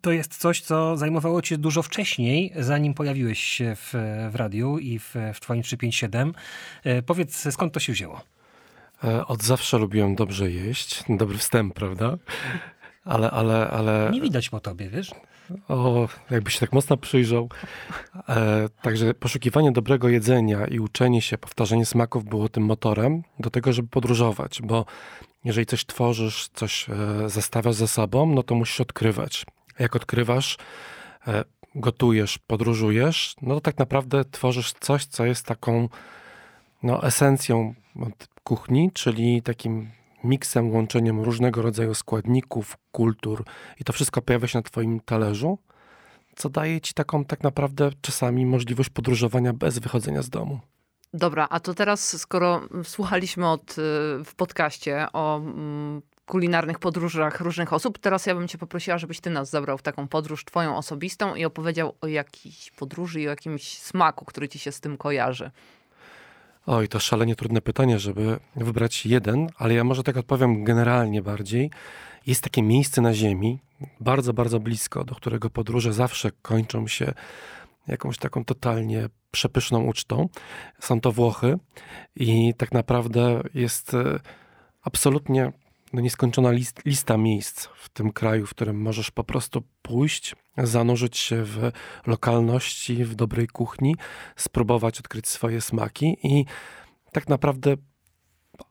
to 0.00 0.12
jest 0.12 0.36
coś, 0.36 0.60
co 0.60 0.96
zajmowało 0.96 1.42
cię 1.42 1.58
dużo 1.58 1.82
wcześniej, 1.82 2.52
zanim 2.56 2.94
pojawiłeś 2.94 3.40
się 3.40 3.76
w, 3.76 3.92
w 4.30 4.34
radiu 4.34 4.78
i 4.78 4.98
w, 4.98 5.14
w 5.34 5.40
twoim 5.40 5.62
357. 5.62 6.34
E, 6.84 7.02
powiedz, 7.02 7.52
skąd 7.52 7.72
to 7.72 7.80
się 7.80 7.92
wzięło? 7.92 8.20
Od 9.26 9.42
zawsze 9.42 9.78
lubiłem 9.78 10.14
dobrze 10.14 10.50
jeść. 10.50 11.04
Dobry 11.08 11.38
wstęp, 11.38 11.74
prawda? 11.74 12.16
Ale, 13.04 13.30
ale, 13.30 13.70
ale... 13.70 14.10
Nie 14.12 14.20
widać 14.20 14.48
po 14.48 14.60
tobie, 14.60 14.88
wiesz? 14.88 15.10
O, 15.68 16.08
jakby 16.30 16.50
się 16.50 16.60
tak 16.60 16.72
mocno 16.72 16.96
przyjrzał. 16.96 17.48
E, 18.28 18.68
także 18.82 19.14
poszukiwanie 19.14 19.72
dobrego 19.72 20.08
jedzenia 20.08 20.66
i 20.66 20.78
uczenie 20.78 21.22
się, 21.22 21.38
powtarzanie 21.38 21.86
smaków 21.86 22.24
było 22.24 22.48
tym 22.48 22.62
motorem 22.62 23.22
do 23.38 23.50
tego, 23.50 23.72
żeby 23.72 23.88
podróżować, 23.88 24.62
bo 24.62 24.84
jeżeli 25.44 25.66
coś 25.66 25.86
tworzysz, 25.86 26.48
coś 26.54 26.86
e, 26.90 27.28
zestawiasz 27.28 27.74
ze 27.74 27.88
sobą, 27.88 28.26
no 28.26 28.42
to 28.42 28.54
musisz 28.54 28.80
odkrywać. 28.80 29.46
A 29.78 29.82
jak 29.82 29.96
odkrywasz, 29.96 30.58
e, 31.26 31.44
gotujesz, 31.74 32.38
podróżujesz, 32.38 33.34
no 33.42 33.54
to 33.54 33.60
tak 33.60 33.78
naprawdę 33.78 34.24
tworzysz 34.24 34.72
coś, 34.80 35.04
co 35.04 35.26
jest 35.26 35.46
taką 35.46 35.88
no, 36.82 37.02
esencją 37.02 37.74
kuchni, 38.44 38.90
czyli 38.92 39.42
takim 39.42 39.90
miksem, 40.26 40.70
łączeniem 40.70 41.20
różnego 41.20 41.62
rodzaju 41.62 41.94
składników, 41.94 42.76
kultur 42.92 43.44
i 43.80 43.84
to 43.84 43.92
wszystko 43.92 44.22
pojawia 44.22 44.48
się 44.48 44.58
na 44.58 44.62
Twoim 44.62 45.00
talerzu, 45.00 45.58
co 46.36 46.48
daje 46.48 46.80
Ci 46.80 46.94
taką 46.94 47.24
tak 47.24 47.42
naprawdę 47.42 47.90
czasami 48.00 48.46
możliwość 48.46 48.90
podróżowania 48.90 49.52
bez 49.52 49.78
wychodzenia 49.78 50.22
z 50.22 50.30
domu. 50.30 50.60
Dobra, 51.14 51.46
a 51.50 51.60
to 51.60 51.74
teraz, 51.74 52.20
skoro 52.20 52.60
słuchaliśmy 52.84 53.48
od, 53.48 53.70
y, 53.70 53.74
w 54.24 54.32
podcaście 54.36 55.06
o 55.12 55.36
mm, 55.36 56.02
kulinarnych 56.26 56.78
podróżach 56.78 57.40
różnych 57.40 57.72
osób, 57.72 57.98
teraz 57.98 58.26
ja 58.26 58.34
bym 58.34 58.48
cię 58.48 58.58
poprosiła, 58.58 58.98
żebyś 58.98 59.20
ty 59.20 59.30
nas 59.30 59.50
zabrał 59.50 59.78
w 59.78 59.82
taką 59.82 60.08
podróż 60.08 60.44
twoją 60.44 60.76
osobistą 60.76 61.34
i 61.34 61.44
opowiedział 61.44 61.94
o 62.00 62.06
jakiejś 62.06 62.70
podróży 62.70 63.20
i 63.20 63.26
o 63.26 63.30
jakimś 63.30 63.78
smaku, 63.78 64.24
który 64.24 64.48
ci 64.48 64.58
się 64.58 64.72
z 64.72 64.80
tym 64.80 64.96
kojarzy. 64.96 65.50
Oj, 66.66 66.88
to 66.88 67.00
szalenie 67.00 67.36
trudne 67.36 67.60
pytanie, 67.60 67.98
żeby 67.98 68.38
wybrać 68.56 69.06
jeden, 69.06 69.48
ale 69.56 69.74
ja 69.74 69.84
może 69.84 70.02
tak 70.02 70.16
odpowiem 70.16 70.64
generalnie 70.64 71.22
bardziej. 71.22 71.70
Jest 72.26 72.42
takie 72.42 72.62
miejsce 72.62 73.00
na 73.00 73.14
Ziemi, 73.14 73.58
bardzo, 74.00 74.32
bardzo 74.32 74.60
blisko, 74.60 75.04
do 75.04 75.14
którego 75.14 75.50
podróże 75.50 75.92
zawsze 75.92 76.30
kończą 76.42 76.86
się 76.86 77.12
jakąś 77.88 78.18
taką 78.18 78.44
totalnie 78.44 79.08
przepyszną 79.30 79.84
ucztą. 79.84 80.28
Są 80.80 81.00
to 81.00 81.12
Włochy 81.12 81.58
i 82.16 82.54
tak 82.56 82.72
naprawdę 82.72 83.42
jest 83.54 83.94
e, 83.94 84.20
absolutnie 84.82 85.52
no, 85.96 86.02
nieskończona 86.02 86.50
list, 86.50 86.84
lista 86.84 87.16
miejsc 87.16 87.68
w 87.76 87.88
tym 87.88 88.12
kraju, 88.12 88.46
w 88.46 88.50
którym 88.50 88.80
możesz 88.80 89.10
po 89.10 89.24
prostu 89.24 89.62
pójść, 89.82 90.34
zanurzyć 90.58 91.18
się 91.18 91.44
w 91.44 91.70
lokalności, 92.06 93.04
w 93.04 93.14
dobrej 93.14 93.46
kuchni, 93.46 93.96
spróbować 94.36 95.00
odkryć 95.00 95.28
swoje 95.28 95.60
smaki 95.60 96.16
i 96.22 96.44
tak 97.12 97.28
naprawdę 97.28 97.74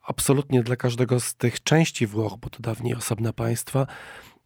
absolutnie 0.02 0.64
dla 0.64 0.76
każdego 0.76 1.20
z 1.20 1.36
tych 1.36 1.64
części 1.64 2.08
Włoch, 2.08 2.38
bo 2.38 2.50
to 2.50 2.60
dawniej 2.60 2.96
osobne 2.96 3.34
państwa, 3.34 3.88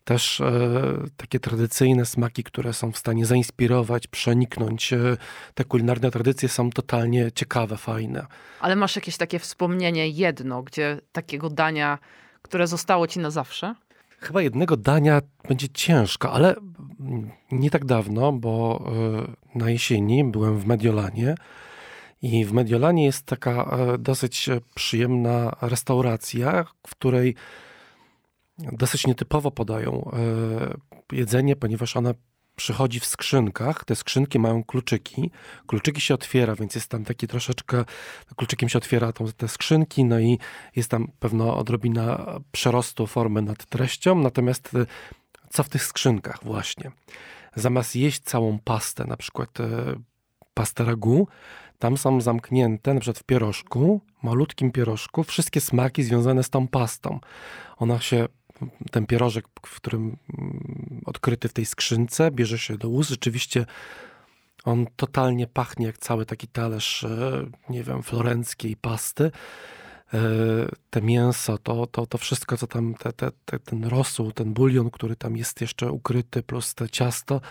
też 0.03 0.41
e, 0.41 0.71
takie 1.17 1.39
tradycyjne 1.39 2.05
smaki, 2.05 2.43
które 2.43 2.74
są 2.74 2.91
w 2.91 2.98
stanie 2.98 3.25
zainspirować, 3.25 4.07
przeniknąć. 4.07 4.93
E, 4.93 5.17
te 5.53 5.63
kulinarne 5.63 6.12
tradycje 6.12 6.50
są 6.50 6.69
totalnie 6.69 7.31
ciekawe, 7.31 7.77
fajne. 7.77 8.25
Ale 8.59 8.75
masz 8.75 8.95
jakieś 8.95 9.17
takie 9.17 9.39
wspomnienie, 9.39 10.07
jedno, 10.07 10.63
gdzie 10.63 11.01
takiego 11.12 11.50
dania 11.50 12.00
które 12.41 12.67
zostało 12.67 13.08
ci 13.08 13.19
na 13.19 13.31
zawsze? 13.31 13.75
Chyba 14.19 14.41
jednego 14.41 14.77
dania 14.77 15.22
będzie 15.48 15.69
ciężko, 15.69 16.31
ale 16.31 16.55
nie 17.51 17.69
tak 17.69 17.86
dawno, 17.86 18.31
bo 18.31 18.86
e, 19.55 19.60
na 19.60 19.69
jesieni 19.69 20.24
byłem 20.24 20.60
w 20.60 20.65
Mediolanie 20.65 21.36
i 22.22 22.46
w 22.46 22.53
Mediolanie 22.53 23.05
jest 23.05 23.25
taka 23.25 23.63
e, 23.63 23.98
dosyć 23.98 24.50
przyjemna 24.75 25.58
restauracja, 25.62 26.65
w 26.88 26.91
której 26.91 27.36
dosyć 28.58 29.08
nietypowo 29.08 29.51
podają 29.51 30.12
e, 30.12 31.15
jedzenie, 31.15 31.55
ponieważ 31.55 31.98
ona 31.98 32.13
przychodzi 32.60 33.00
w 33.00 33.06
skrzynkach. 33.06 33.86
Te 33.86 33.96
skrzynki 33.96 34.39
mają 34.39 34.63
kluczyki. 34.63 35.32
Kluczyki 35.68 36.01
się 36.01 36.13
otwiera, 36.13 36.56
więc 36.56 36.75
jest 36.75 36.88
tam 36.88 37.06
taki 37.06 37.28
troszeczkę, 37.28 37.86
kluczykiem 38.36 38.70
się 38.70 38.78
otwiera 38.78 39.13
tą, 39.13 39.25
te 39.32 39.48
skrzynki, 39.48 40.06
no 40.06 40.20
i 40.20 40.39
jest 40.75 40.92
tam 40.92 41.08
pewna 41.20 41.54
odrobina 41.54 42.36
przerostu 42.51 43.08
formy 43.08 43.42
nad 43.42 43.66
treścią. 43.66 44.16
Natomiast 44.16 44.75
e, 44.75 44.86
co 45.50 45.63
w 45.63 45.70
tych 45.70 45.84
skrzynkach 45.84 46.39
właśnie? 46.44 46.92
Zamiast 47.56 47.96
jeść 47.96 48.22
całą 48.22 48.60
pastę, 48.60 49.06
na 49.06 49.18
przykład 49.18 49.60
e, 49.60 49.66
pastę 50.54 50.84
ragu, 50.86 51.28
tam 51.80 51.98
są 51.98 52.22
zamknięte, 52.22 52.94
na 52.94 53.00
przykład 53.00 53.20
w 53.20 53.24
pierożku, 53.24 54.01
malutkim 54.24 54.72
pierożku, 54.72 55.24
wszystkie 55.24 55.62
smaki 55.62 56.04
związane 56.04 56.44
z 56.44 56.50
tą 56.50 56.68
pastą. 56.68 57.20
Ona 57.78 58.00
się 58.00 58.28
ten 58.92 59.06
pierożek, 59.06 59.46
w 59.66 59.75
którym 59.75 60.18
mm, 60.39 61.01
odkryty 61.06 61.50
w 61.50 61.54
tej 61.54 61.66
skrzynce, 61.66 62.32
bierze 62.32 62.58
się 62.58 62.78
do 62.78 62.89
ust. 62.89 63.10
Rzeczywiście 63.10 63.66
on 64.63 64.86
totalnie 64.96 65.48
pachnie 65.48 65.86
jak 65.86 65.98
cały 65.98 66.25
taki 66.25 66.48
talerz, 66.48 67.04
e, 67.04 67.46
nie 67.70 67.84
wiem, 67.84 68.04
florenckiej 68.04 68.75
pasty. 68.75 69.32
E, 70.13 70.20
te 70.89 71.01
mięso, 71.01 71.58
to, 71.58 71.88
to, 71.88 72.06
to 72.06 72.18
wszystko, 72.18 72.58
co 72.58 72.68
tam, 72.68 72.94
te, 72.94 73.13
te, 73.13 73.32
te, 73.46 73.60
ten 73.60 73.86
rosół, 73.86 74.32
ten 74.32 74.54
bulion, 74.54 74.92
który 74.92 75.16
tam 75.16 75.38
jest 75.38 75.62
jeszcze 75.62 75.92
ukryty, 75.92 76.44
plus 76.44 76.75
te 76.75 76.89
ciasto, 76.89 77.42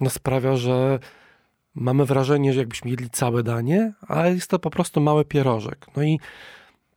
no 0.00 0.10
sprawia, 0.10 0.56
że 0.56 0.98
mamy 1.74 2.04
wrażenie, 2.04 2.52
że 2.52 2.60
jakbyśmy 2.60 2.90
jedli 2.90 3.10
całe 3.10 3.42
danie, 3.42 3.92
a 4.08 4.26
jest 4.26 4.50
to 4.50 4.58
po 4.58 4.70
prostu 4.70 5.00
mały 5.00 5.24
pierożek. 5.24 5.86
No 5.96 6.02
i 6.02 6.20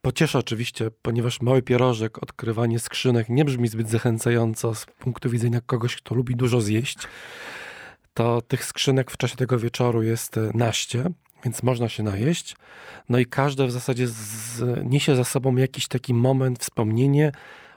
pocieszę 0.04 0.40
oczywiście, 0.40 0.92
ponieważ 1.02 1.42
mały 1.42 1.62
pierożek, 1.62 2.24
odkrywanie 2.24 2.80
skrzynek 2.80 3.30
nie 3.30 3.46
brzmi 3.46 3.68
zbyt 3.68 3.90
zachęcająco 3.90 4.76
z 4.76 4.86
punktu 4.86 5.30
widzenia 5.30 5.62
kogoś, 5.62 5.96
kto 5.96 6.16
lubi 6.16 6.36
dużo 6.36 6.62
zjeść. 6.62 6.98
To 8.14 8.42
tych 8.42 8.66
skrzynek 8.66 9.12
w 9.12 9.18
czasie 9.18 9.36
tego 9.36 9.60
wieczoru 9.60 10.04
jest 10.04 10.38
e, 10.38 10.52
naście, 10.54 11.04
więc 11.46 11.64
można 11.64 11.90
się 11.90 12.04
najeść. 12.04 12.56
No 13.10 13.20
i 13.20 13.26
każde 13.26 13.68
w 13.68 13.72
zasadzie 13.72 14.08
z, 14.08 14.62
niesie 14.86 15.16
za 15.16 15.24
sobą 15.24 15.56
jakiś 15.56 15.88
taki 15.88 16.14
moment, 16.14 16.60
wspomnienie 16.60 17.32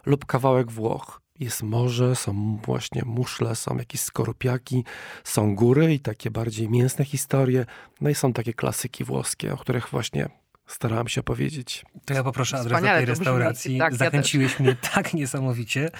lub 0.07 0.27
kawałek 0.27 0.71
Włoch. 0.71 1.21
Jest 1.41 1.63
morze, 1.63 2.17
są 2.17 2.59
właśnie 2.65 3.03
muszle, 3.05 3.57
są 3.57 3.77
jakieś 3.77 4.01
skorupiaki, 4.01 4.85
są 5.25 5.55
góry 5.55 5.95
i 5.95 6.01
takie 6.01 6.31
bardziej 6.31 6.69
mięsne 6.69 7.05
historie. 7.05 7.67
No 8.01 8.11
i 8.11 8.15
są 8.15 8.33
takie 8.33 8.55
klasyki 8.55 9.05
włoskie, 9.05 9.55
o 9.55 9.57
których 9.57 9.89
właśnie 9.89 10.29
starałem 10.67 11.09
się 11.09 11.21
opowiedzieć. 11.21 11.85
To 12.05 12.15
ja 12.15 12.23
poproszę 12.25 12.57
adres 12.57 12.73
Wspaniale, 12.73 13.01
do 13.01 13.07
tej 13.07 13.15
restauracji. 13.15 13.79
tak, 13.79 13.93
ja 13.93 13.99
Zachęciłeś 13.99 14.61
mnie 14.61 14.77
tak 14.95 15.15
niesamowicie, 15.15 15.91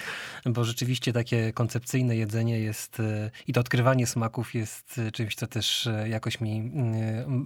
bo 0.45 0.63
rzeczywiście 0.63 1.13
takie 1.13 1.53
koncepcyjne 1.53 2.15
jedzenie 2.15 2.59
jest 2.59 2.99
e, 2.99 3.31
i 3.47 3.53
to 3.53 3.59
odkrywanie 3.59 4.07
smaków 4.07 4.55
jest 4.55 4.97
e, 5.07 5.11
czymś, 5.11 5.35
co 5.35 5.47
też 5.47 5.87
e, 5.87 6.09
jakoś 6.09 6.41
mi 6.41 6.71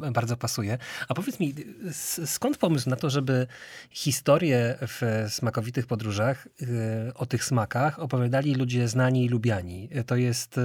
e, 0.06 0.12
bardzo 0.12 0.38
pasuje. 0.38 0.78
A 1.08 1.14
powiedz 1.14 1.40
mi, 1.40 1.54
skąd 2.26 2.58
pomysł 2.58 2.90
na 2.90 2.96
to, 2.96 3.10
żeby 3.10 3.48
historie 3.92 4.78
w 4.82 5.26
smakowitych 5.30 5.88
podróżach 5.88 6.48
o 7.16 7.26
tych 7.26 7.44
smakach 7.44 8.00
opowiadali 8.00 8.56
ludzie 8.56 8.88
znani 8.88 9.26
i 9.26 9.30
lubiani? 9.30 9.90
To 10.06 10.16
jest, 10.16 10.60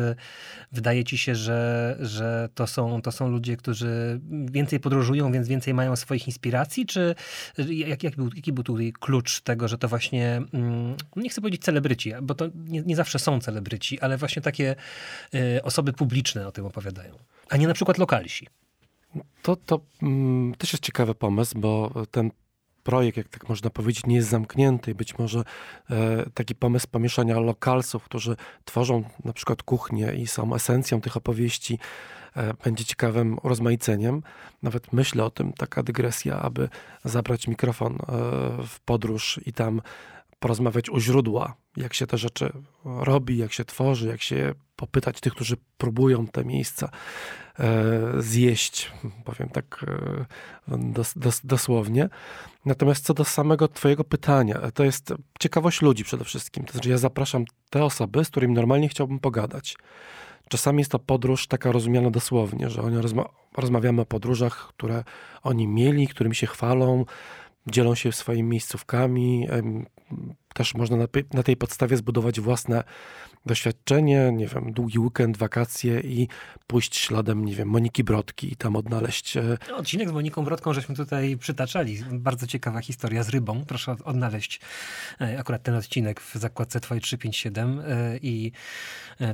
wydaje 0.72 1.04
ci 1.04 1.18
się, 1.18 1.34
że, 1.34 1.96
że 2.00 2.48
to, 2.54 2.66
są, 2.66 3.02
to 3.02 3.12
są 3.12 3.28
ludzie, 3.28 3.56
którzy 3.56 4.20
więcej 4.30 4.80
podróżują, 4.80 5.32
więc 5.32 5.48
więcej 5.48 5.74
mają 5.74 5.96
swoich 5.96 6.28
inspiracji, 6.46 6.86
czy 6.86 7.14
jak, 7.68 8.02
jak 8.02 8.16
był, 8.16 8.30
jaki 8.36 8.52
był 8.52 8.64
tutaj 8.64 8.92
klucz 9.00 9.40
tego, 9.40 9.68
że 9.68 9.78
to 9.78 9.88
właśnie, 9.88 10.42
mm, 10.52 10.96
nie 11.16 11.28
chcę 11.28 11.40
powiedzieć 11.40 11.62
celebryci, 11.62 12.12
bo 12.22 12.34
to 12.34 12.48
nie, 12.54 12.82
nie 12.82 12.96
zawsze 12.96 13.18
są 13.18 13.40
celebryci, 13.40 14.00
ale 14.00 14.16
właśnie 14.16 14.42
takie 14.42 14.76
e, 15.34 15.62
osoby 15.62 15.92
publiczne 15.92 16.46
o 16.46 16.52
tym 16.52 16.66
opowiadają, 16.66 17.14
a 17.48 17.56
nie 17.56 17.66
na 17.66 17.74
przykład 17.74 17.98
lokalsi. 17.98 18.46
To, 19.42 19.56
to 19.56 19.80
mm, 20.02 20.54
też 20.54 20.72
jest 20.72 20.84
ciekawy 20.84 21.14
pomysł, 21.14 21.60
bo 21.60 21.92
ten 22.10 22.30
projekt, 22.86 23.16
jak 23.16 23.28
tak 23.28 23.48
można 23.48 23.70
powiedzieć, 23.70 24.06
nie 24.06 24.16
jest 24.16 24.28
zamknięty 24.28 24.90
i 24.90 24.94
być 24.94 25.18
może 25.18 25.42
e, 25.90 26.30
taki 26.34 26.54
pomysł 26.54 26.86
pomieszania 26.90 27.40
lokalsów, 27.40 28.04
którzy 28.04 28.36
tworzą 28.64 29.04
na 29.24 29.32
przykład 29.32 29.62
kuchnię 29.62 30.14
i 30.14 30.26
są 30.26 30.54
esencją 30.54 31.00
tych 31.00 31.16
opowieści, 31.16 31.78
e, 32.36 32.54
będzie 32.64 32.84
ciekawym 32.84 33.38
urozmaiceniem. 33.42 34.22
Nawet 34.62 34.92
myślę 34.92 35.24
o 35.24 35.30
tym, 35.30 35.52
taka 35.52 35.82
dygresja, 35.82 36.38
aby 36.38 36.68
zabrać 37.04 37.48
mikrofon 37.48 37.92
e, 37.92 37.96
w 38.66 38.80
podróż 38.84 39.40
i 39.46 39.52
tam 39.52 39.82
porozmawiać 40.38 40.90
u 40.90 41.00
źródła, 41.00 41.54
jak 41.76 41.94
się 41.94 42.06
te 42.06 42.18
rzeczy 42.18 42.52
robi, 42.84 43.36
jak 43.36 43.52
się 43.52 43.64
tworzy, 43.64 44.08
jak 44.08 44.22
się 44.22 44.54
popytać 44.76 45.20
tych, 45.20 45.32
którzy 45.32 45.56
próbują 45.78 46.26
te 46.26 46.44
miejsca 46.44 46.90
e, 47.58 47.92
zjeść, 48.18 48.92
powiem 49.24 49.48
tak 49.48 49.84
e, 50.68 50.78
dos, 50.78 51.12
dos, 51.16 51.40
dosłownie. 51.44 52.08
Natomiast 52.64 53.04
co 53.04 53.14
do 53.14 53.24
samego 53.24 53.68
Twojego 53.68 54.04
pytania, 54.04 54.60
to 54.74 54.84
jest 54.84 55.14
ciekawość 55.40 55.82
ludzi 55.82 56.04
przede 56.04 56.24
wszystkim. 56.24 56.64
To 56.64 56.72
znaczy, 56.72 56.90
ja 56.90 56.98
zapraszam 56.98 57.44
te 57.70 57.84
osoby, 57.84 58.24
z 58.24 58.28
którymi 58.28 58.54
normalnie 58.54 58.88
chciałbym 58.88 59.18
pogadać. 59.18 59.76
Czasami 60.48 60.78
jest 60.78 60.90
to 60.90 60.98
podróż 60.98 61.46
taka 61.46 61.72
rozumiana 61.72 62.10
dosłownie, 62.10 62.70
że 62.70 62.82
oni 62.82 62.96
rozma 62.96 63.24
rozmawiamy 63.56 64.02
o 64.02 64.06
podróżach, 64.06 64.68
które 64.68 65.04
oni 65.42 65.68
mieli, 65.68 66.08
którymi 66.08 66.34
się 66.34 66.46
chwalą, 66.46 67.04
dzielą 67.66 67.94
się 67.94 68.12
swoimi 68.12 68.48
miejscówkami. 68.48 69.48
Też 70.54 70.74
można 70.74 70.96
na, 70.96 71.06
na 71.32 71.42
tej 71.42 71.56
podstawie 71.56 71.96
zbudować 71.96 72.40
własne 72.40 72.84
doświadczenie, 73.46 74.32
nie 74.32 74.46
wiem, 74.46 74.72
długi 74.72 74.98
weekend, 74.98 75.36
wakacje 75.36 76.00
i 76.00 76.28
pójść 76.66 76.96
śladem, 76.96 77.44
nie 77.44 77.54
wiem, 77.54 77.68
Moniki 77.68 78.04
Brodki 78.04 78.52
i 78.52 78.56
tam 78.56 78.76
odnaleźć 78.76 79.36
e, 79.36 79.58
Odcinek 79.76 80.08
z 80.08 80.12
Moniką 80.12 80.44
Brodką 80.44 80.72
żeśmy 80.72 80.94
tutaj 80.94 81.36
przytaczali. 81.36 81.98
Bardzo 82.12 82.46
ciekawa 82.46 82.80
historia 82.80 83.22
z 83.22 83.28
rybą. 83.28 83.64
Proszę 83.68 83.92
od- 83.92 84.02
odnaleźć 84.02 84.60
e, 85.20 85.38
akurat 85.40 85.62
ten 85.62 85.74
odcinek 85.74 86.20
w 86.20 86.34
zakładce 86.34 86.80
Twoje 86.80 87.00
357 87.00 87.80
e, 87.80 88.18
i 88.22 88.52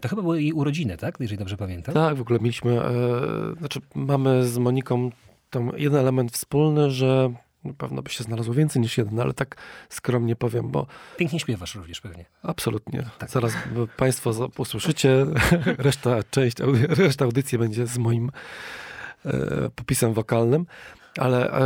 to 0.02 0.08
chyba 0.08 0.22
były 0.22 0.42
jej 0.42 0.52
urodziny, 0.52 0.96
tak? 0.96 1.16
Jeżeli 1.20 1.38
dobrze 1.38 1.56
pamiętam. 1.56 1.94
Tak, 1.94 2.16
w 2.16 2.20
ogóle 2.20 2.38
mieliśmy, 2.38 2.80
znaczy 3.58 3.80
mamy 3.94 4.46
z 4.46 4.58
Moniką 4.58 5.10
tam 5.50 5.72
jeden 5.76 6.00
element 6.00 6.32
wspólny, 6.32 6.90
że 6.90 7.32
na 7.64 7.72
pewno 7.72 8.02
by 8.02 8.10
się 8.10 8.24
znalazło 8.24 8.54
więcej 8.54 8.82
niż 8.82 8.98
jeden, 8.98 9.20
ale 9.20 9.34
tak 9.34 9.56
skromnie 9.88 10.36
powiem, 10.36 10.70
bo 10.70 10.86
Pięknie 11.16 11.40
śpiewasz 11.40 11.74
również 11.74 12.00
pewnie. 12.00 12.24
absolutnie. 12.42 13.04
Tak. 13.18 13.30
Zaraz 13.30 13.52
b- 13.52 13.86
Państwo 13.96 14.50
usłyszycie, 14.58 15.26
reszta, 15.78 16.22
część, 16.30 16.56
reszta 16.88 17.24
audycji 17.24 17.58
będzie 17.58 17.86
z 17.86 17.98
moim 17.98 18.30
e, 19.24 19.70
popisem 19.74 20.12
wokalnym, 20.14 20.66
ale 21.18 21.52
e, 21.52 21.62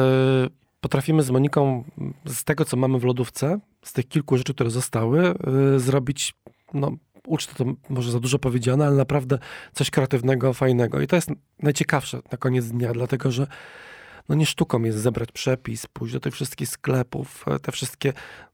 potrafimy 0.80 1.22
z 1.22 1.30
Moniką 1.30 1.84
z 2.26 2.44
tego, 2.44 2.64
co 2.64 2.76
mamy 2.76 2.98
w 2.98 3.04
lodówce, 3.04 3.58
z 3.82 3.92
tych 3.92 4.08
kilku 4.08 4.36
rzeczy, 4.36 4.54
które 4.54 4.70
zostały, 4.70 5.34
e, 5.74 5.78
zrobić, 5.78 6.34
no 6.74 6.92
ucztę 7.26 7.54
to 7.54 7.64
może 7.88 8.12
za 8.12 8.20
dużo 8.20 8.38
powiedziane, 8.38 8.86
ale 8.86 8.96
naprawdę 8.96 9.38
coś 9.72 9.90
kreatywnego, 9.90 10.52
fajnego. 10.52 11.00
I 11.00 11.06
to 11.06 11.16
jest 11.16 11.28
najciekawsze 11.62 12.20
na 12.32 12.38
koniec 12.38 12.66
dnia, 12.66 12.92
dlatego 12.92 13.30
że 13.30 13.46
no 14.28 14.34
nie 14.34 14.46
sztuką 14.46 14.82
jest 14.82 14.98
zebrać 14.98 15.32
przepis, 15.32 15.86
pójść 15.86 16.14
do 16.14 16.20
tych 16.20 16.34
wszystkich 16.34 16.68
sklepów, 16.68 17.44
e, 17.48 17.58
te 17.58 17.72
wszystkie 17.72 18.12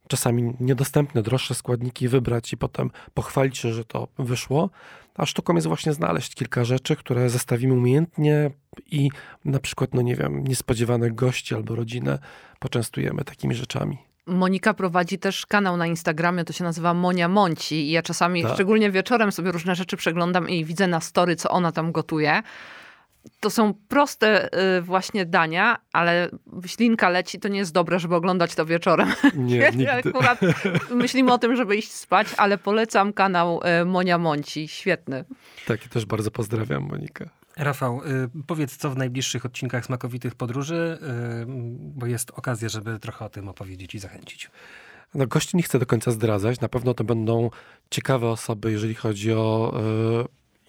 czasami 0.08 0.54
niedostępne, 0.60 1.22
droższe 1.22 1.54
składniki 1.54 2.08
wybrać 2.08 2.52
i 2.52 2.56
potem 2.56 2.90
pochwalić 3.14 3.58
się, 3.58 3.72
że 3.72 3.84
to 3.84 4.08
wyszło. 4.18 4.70
A 5.14 5.26
sztuką 5.26 5.54
jest 5.54 5.66
właśnie 5.66 5.92
znaleźć 5.92 6.34
kilka 6.34 6.64
rzeczy, 6.64 6.96
które 6.96 7.30
zestawimy 7.30 7.74
umiejętnie 7.74 8.50
i 8.90 9.10
na 9.44 9.60
przykład, 9.60 9.94
no 9.94 10.02
nie 10.02 10.16
wiem, 10.16 10.44
niespodziewanych 10.44 11.14
gości 11.14 11.54
albo 11.54 11.74
rodzinę 11.74 12.18
poczęstujemy 12.58 13.24
takimi 13.24 13.54
rzeczami. 13.54 13.98
Monika 14.26 14.74
prowadzi 14.74 15.18
też 15.18 15.46
kanał 15.46 15.76
na 15.76 15.86
Instagramie, 15.86 16.44
to 16.44 16.52
się 16.52 16.64
nazywa 16.64 16.94
Monia 16.94 17.28
Monci 17.28 17.74
i 17.74 17.90
ja 17.90 18.02
czasami, 18.02 18.42
Tak. 18.42 18.54
szczególnie 18.54 18.90
wieczorem 18.90 19.32
sobie 19.32 19.52
różne 19.52 19.74
rzeczy 19.74 19.96
przeglądam 19.96 20.48
i 20.48 20.64
widzę 20.64 20.86
na 20.86 21.00
story, 21.00 21.36
co 21.36 21.50
ona 21.50 21.72
tam 21.72 21.92
gotuje. 21.92 22.42
To 23.40 23.50
są 23.50 23.74
proste 23.88 24.48
y, 24.78 24.82
właśnie 24.82 25.26
dania, 25.26 25.78
ale 25.92 26.30
ślinka 26.66 27.08
leci, 27.08 27.40
to 27.40 27.48
nie 27.48 27.58
jest 27.58 27.72
dobre, 27.72 27.98
żeby 27.98 28.14
oglądać 28.14 28.54
to 28.54 28.66
wieczorem. 28.66 29.12
Nie. 29.34 29.72
Akurat 30.04 30.40
myślimy 30.90 31.32
o 31.32 31.38
tym, 31.38 31.56
żeby 31.56 31.76
iść 31.76 31.92
spać, 31.92 32.26
ale 32.36 32.58
polecam 32.58 33.12
kanał 33.12 33.60
y, 33.82 33.84
Monia 33.84 34.18
Monci. 34.18 34.68
Świetny. 34.68 35.24
Tak, 35.66 35.86
i 35.86 35.88
też 35.88 36.06
bardzo 36.06 36.30
pozdrawiam 36.30 36.82
Monikę. 36.82 37.28
Rafał, 37.56 38.00
y, 38.04 38.28
powiedz 38.46 38.76
co 38.76 38.90
w 38.90 38.96
najbliższych 38.96 39.46
odcinkach 39.46 39.86
Smakowitych 39.86 40.34
Podróży, 40.34 40.98
bo 41.78 42.06
jest 42.06 42.30
okazja, 42.30 42.68
żeby 42.68 42.98
trochę 42.98 43.24
o 43.24 43.28
tym 43.28 43.48
opowiedzieć 43.48 43.94
i 43.94 43.98
zachęcić. 43.98 44.50
No, 45.14 45.26
gości 45.26 45.56
nie 45.56 45.62
chcę 45.62 45.78
do 45.78 45.86
końca 45.86 46.10
zdradzać. 46.10 46.60
Na 46.60 46.68
pewno 46.68 46.94
to 46.94 47.04
będą 47.04 47.50
ciekawe 47.90 48.28
osoby, 48.28 48.72
jeżeli 48.72 48.94
chodzi 48.94 49.32
o 49.32 49.74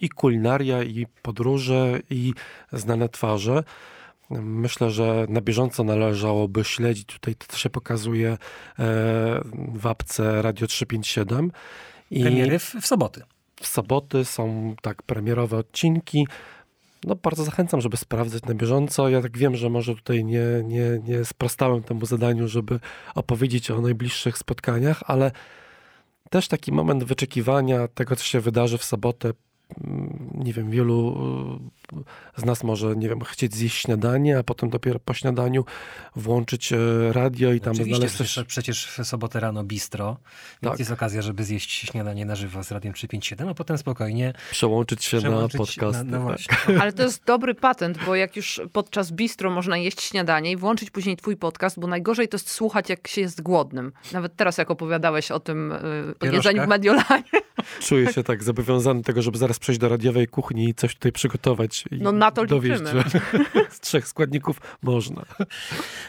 i 0.00 0.08
kulinaria, 0.08 0.82
i 0.82 1.06
podróże, 1.22 2.00
i 2.10 2.32
znane 2.72 3.08
twarze. 3.08 3.64
Myślę, 4.40 4.90
że 4.90 5.26
na 5.28 5.40
bieżąco 5.40 5.84
należałoby 5.84 6.64
śledzić. 6.64 7.06
Tutaj 7.06 7.34
to 7.34 7.56
się 7.56 7.70
pokazuje 7.70 8.28
e, 8.30 8.36
w 9.74 9.86
apce 9.86 10.42
Radio 10.42 10.66
357. 10.66 11.52
I 12.10 12.22
Premiery 12.22 12.58
w, 12.58 12.74
w 12.80 12.86
soboty. 12.86 13.22
w 13.60 13.66
soboty 13.66 14.24
są 14.24 14.74
tak 14.82 15.02
premierowe 15.02 15.56
odcinki. 15.56 16.26
No 17.04 17.14
bardzo 17.14 17.44
zachęcam, 17.44 17.80
żeby 17.80 17.96
sprawdzać 17.96 18.42
na 18.42 18.54
bieżąco. 18.54 19.08
Ja 19.08 19.22
tak 19.22 19.38
wiem, 19.38 19.56
że 19.56 19.70
może 19.70 19.94
tutaj 19.94 20.24
nie, 20.24 20.46
nie, 20.64 21.00
nie 21.08 21.24
sprostałem 21.24 21.82
temu 21.82 22.06
zadaniu, 22.06 22.48
żeby 22.48 22.80
opowiedzieć 23.14 23.70
o 23.70 23.80
najbliższych 23.80 24.38
spotkaniach, 24.38 25.02
ale 25.06 25.30
też 26.30 26.48
taki 26.48 26.72
moment 26.72 27.04
wyczekiwania 27.04 27.88
tego, 27.88 28.16
co 28.16 28.24
się 28.24 28.40
wydarzy 28.40 28.78
w 28.78 28.84
sobotę. 28.84 29.32
Nie 30.34 30.52
wiem, 30.52 30.70
wielu 30.70 31.16
y, 31.92 32.40
z 32.40 32.44
nas 32.44 32.64
może, 32.64 32.96
nie 32.96 33.08
wiem, 33.08 33.20
chcieć 33.20 33.54
zjeść 33.54 33.82
śniadanie, 33.82 34.38
a 34.38 34.42
potem 34.42 34.70
dopiero 34.70 34.98
po 34.98 35.14
śniadaniu 35.14 35.64
włączyć 36.16 36.72
e, 36.72 36.76
radio 37.12 37.52
i 37.52 37.60
tam 37.60 37.72
Oczywiście, 37.72 37.96
znaleźć 37.96 38.14
przecież, 38.14 38.34
coś. 38.34 38.46
przecież 38.46 38.86
w 38.86 39.04
sobotę 39.04 39.40
rano 39.40 39.64
bistro, 39.64 40.16
więc 40.62 40.72
Tak. 40.72 40.78
jest 40.78 40.90
okazja, 40.90 41.22
żeby 41.22 41.44
zjeść 41.44 41.70
śniadanie 41.70 42.26
na 42.26 42.36
żywo 42.36 42.64
z 42.64 42.70
Radiem 42.70 42.92
357, 42.92 43.48
a 43.48 43.54
potem 43.54 43.78
spokojnie 43.78 44.32
Przełączyć 44.50 45.04
się 45.04 45.18
przełączyć 45.18 45.60
na 45.60 45.66
podcast. 45.66 46.04
Na, 46.04 46.18
no 46.18 46.28
tak. 46.28 46.70
Ale 46.80 46.92
to 46.92 47.02
jest 47.02 47.24
dobry 47.24 47.54
patent, 47.54 47.98
bo 48.06 48.14
jak 48.14 48.36
już 48.36 48.60
podczas 48.72 49.12
bistro 49.12 49.50
można 49.50 49.76
jeść 49.76 50.02
śniadanie 50.02 50.50
i 50.50 50.56
włączyć 50.56 50.90
później 50.90 51.16
twój 51.16 51.36
podcast, 51.36 51.80
bo 51.80 51.86
najgorzej 51.86 52.28
to 52.28 52.36
jest 52.36 52.50
słuchać, 52.50 52.88
jak 52.88 53.08
się 53.08 53.20
jest 53.20 53.42
głodnym. 53.42 53.92
Nawet 54.12 54.36
teraz, 54.36 54.58
jak 54.58 54.70
opowiadałeś 54.70 55.30
o 55.30 55.40
tym 55.40 55.72
y, 55.72 55.76
o 56.20 56.26
jedzeniu 56.26 56.64
w 56.64 56.66
Mediolanie. 56.66 57.43
Czuję 57.80 58.12
się 58.12 58.22
tak 58.22 58.42
zobowiązany 58.42 59.00
do 59.00 59.06
tego, 59.06 59.22
żeby 59.22 59.38
zaraz 59.38 59.58
przejść 59.58 59.80
do 59.80 59.88
radiowej 59.88 60.26
kuchni 60.26 60.68
i 60.68 60.74
coś 60.74 60.94
tutaj 60.94 61.12
przygotować. 61.12 61.84
I 61.90 62.02
No 62.02 62.12
na 62.12 62.30
to 62.30 62.46
dowieść, 62.46 62.80
liczymy. 62.82 63.02
że 63.10 63.20
z 63.76 63.80
trzech 63.80 64.08
składników 64.08 64.60
można. 64.82 65.22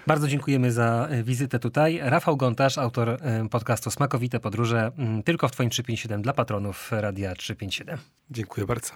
Bardzo 0.08 0.28
dziękujemy 0.28 0.72
za 0.72 1.08
e, 1.10 1.24
wizytę 1.24 1.60
tutaj. 1.60 2.00
Rafał 2.04 2.38
Gontarz, 2.38 2.78
autor 2.78 3.10
e, 3.10 3.50
podcastu 3.52 3.92
Smakowite 3.92 4.40
Podróże, 4.40 4.92
tylko 5.26 5.48
w 5.48 5.52
Twoim 5.52 5.70
357 5.70 6.22
dla 6.22 6.34
patronów 6.34 6.92
Radia 6.92 7.36
357. 7.36 7.98
Dziękuję 8.32 8.68
bardzo. 8.68 8.92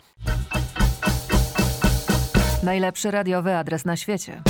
Najlepszy 2.64 3.12
radiowy 3.12 3.56
adres 3.56 3.86
na 3.86 3.98
świecie. 3.98 4.42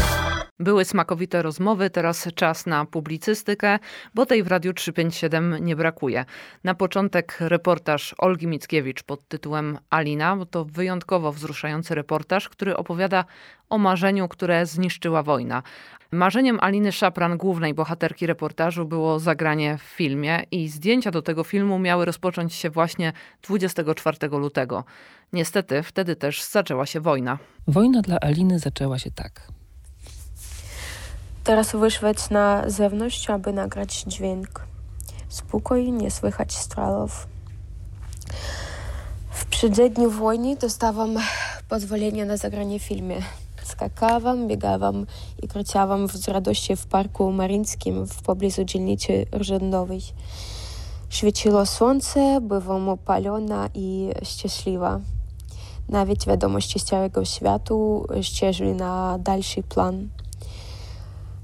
Były 0.62 0.86
smakowite 0.86 1.42
rozmowy, 1.42 1.90
teraz 1.90 2.30
czas 2.36 2.66
na 2.66 2.86
publicystykę, 2.86 3.80
bo 4.14 4.26
tej 4.26 4.44
w 4.44 4.48
Radiu 4.48 4.74
357 4.74 5.56
nie 5.66 5.76
brakuje. 5.76 6.26
Na 6.64 6.76
początek 6.76 7.38
reportaż 7.40 8.16
Olgi 8.18 8.48
Mickiewicz 8.48 9.04
pod 9.04 9.28
tytułem 9.28 9.78
Alina, 9.90 10.38
to 10.52 10.66
wyjątkowo 10.66 11.32
wzruszający 11.32 11.96
reportaż, 11.96 12.50
który 12.50 12.78
opowiada 12.78 13.26
o 13.70 13.78
marzeniu, 13.78 14.28
które 14.28 14.66
zniszczyła 14.66 15.24
wojna. 15.24 15.64
Marzeniem 16.12 16.60
Aliny 16.62 16.92
Szapran, 16.92 17.38
głównej 17.38 17.74
bohaterki 17.74 18.28
reportażu, 18.28 18.86
było 18.86 19.20
zagranie 19.20 19.78
w 19.78 19.82
filmie 19.82 20.44
i 20.52 20.70
zdjęcia 20.70 21.12
do 21.12 21.22
tego 21.22 21.44
filmu 21.44 21.80
miały 21.80 22.06
rozpocząć 22.06 22.54
się 22.54 22.70
właśnie 22.70 23.14
24 23.42 24.28
lutego. 24.28 24.84
Niestety 25.34 25.84
wtedy 25.84 26.16
też 26.16 26.44
zaczęła 26.44 26.86
się 26.86 27.00
wojna. 27.00 27.38
Wojna 27.68 28.02
dla 28.02 28.20
Aliny 28.20 28.60
zaczęła 28.60 29.00
się 29.00 29.12
tak. 29.12 29.59
Teraz 31.44 31.72
wyszwać 31.72 32.30
na 32.30 32.70
zewnątrz, 32.70 33.30
aby 33.30 33.54
nagrać 33.54 34.04
dźwięk. 34.08 34.68
Spokój, 35.30 35.92
nie 35.92 36.12
słychać 36.12 36.54
strzelów. 36.54 37.28
W 39.30 39.46
przededniu 39.46 40.12
wojny 40.12 40.56
dostałam 40.56 41.18
pozwolenie 41.70 42.26
na 42.26 42.38
zagranie 42.38 42.80
w 42.80 42.84
filmie. 42.84 43.22
Skakałam, 43.64 44.48
biegałam 44.48 45.06
i 45.44 45.48
kręciłam 45.48 46.08
z 46.08 46.28
radości 46.28 46.76
w 46.76 46.86
parku 46.86 47.32
maryńskim 47.32 48.08
w 48.08 48.22
pobliżu 48.22 48.64
dzielnicy 48.64 49.26
urzędowej. 49.40 50.02
Świeciło 51.10 51.66
słońce, 51.66 52.42
byłam 52.42 52.90
opalona 52.90 53.70
i 53.74 54.10
szczęśliwa. 54.24 55.00
Nawet 55.90 56.26
wiadomości 56.26 56.80
z 56.80 56.84
całego 56.84 57.26
światu 57.26 58.08
ścieżły 58.22 58.74
na 58.76 59.20
dalszy 59.20 59.64
plan. 59.64 60.10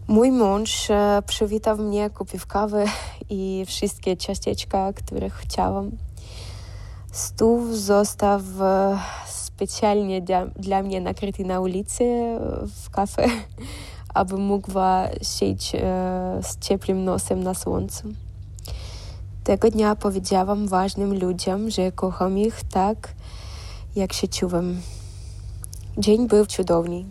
Mój 0.08 0.32
mąż 0.32 0.88
przywitał 1.28 1.78
mnie, 1.78 2.10
kupił 2.10 2.40
kawę 2.48 2.86
i 3.30 3.64
wszystkie 3.68 4.18
ciasteczka, 4.18 4.94
które 4.94 5.30
chciałam. 5.30 5.92
Stół 7.12 7.74
został 7.74 8.40
specjalnie 9.26 10.22
dla, 10.22 10.46
dla 10.46 10.84
mnie 10.84 11.02
nakryty 11.02 11.46
na 11.46 11.60
ulicy 11.60 12.04
w 12.84 12.90
kafe, 12.90 13.28
aby 14.14 14.38
mogła 14.38 15.08
siedzieć 15.22 15.72
z 16.42 16.60
ciepłym 16.60 17.04
nosem 17.04 17.44
na 17.44 17.54
słońcu. 17.54 18.04
Tego 19.44 19.72
dnia 19.72 19.96
powiedziałam 19.96 20.68
ważnym 20.68 21.20
ludziom, 21.20 21.70
że 21.70 21.92
kocham 21.92 22.38
ich 22.38 22.64
tak, 22.64 23.14
jak 23.96 24.14
się 24.14 24.28
czuwam. 24.28 24.82
Dzień 25.98 26.28
był 26.28 26.46
cudowny. 26.46 27.04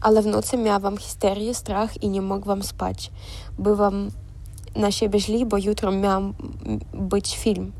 Ale 0.00 0.22
w 0.22 0.26
nocy 0.26 0.56
miałam 0.56 0.96
histerię, 0.96 1.54
strach 1.54 2.02
i 2.02 2.08
nie 2.08 2.22
mogłam 2.22 2.62
spać. 2.62 3.10
Byłam 3.58 4.10
na 4.76 4.92
siebie 4.92 5.20
źli, 5.20 5.46
bo 5.46 5.58
jutro 5.58 5.92
miał 5.92 6.22
być 6.94 7.36
film. 7.36 7.72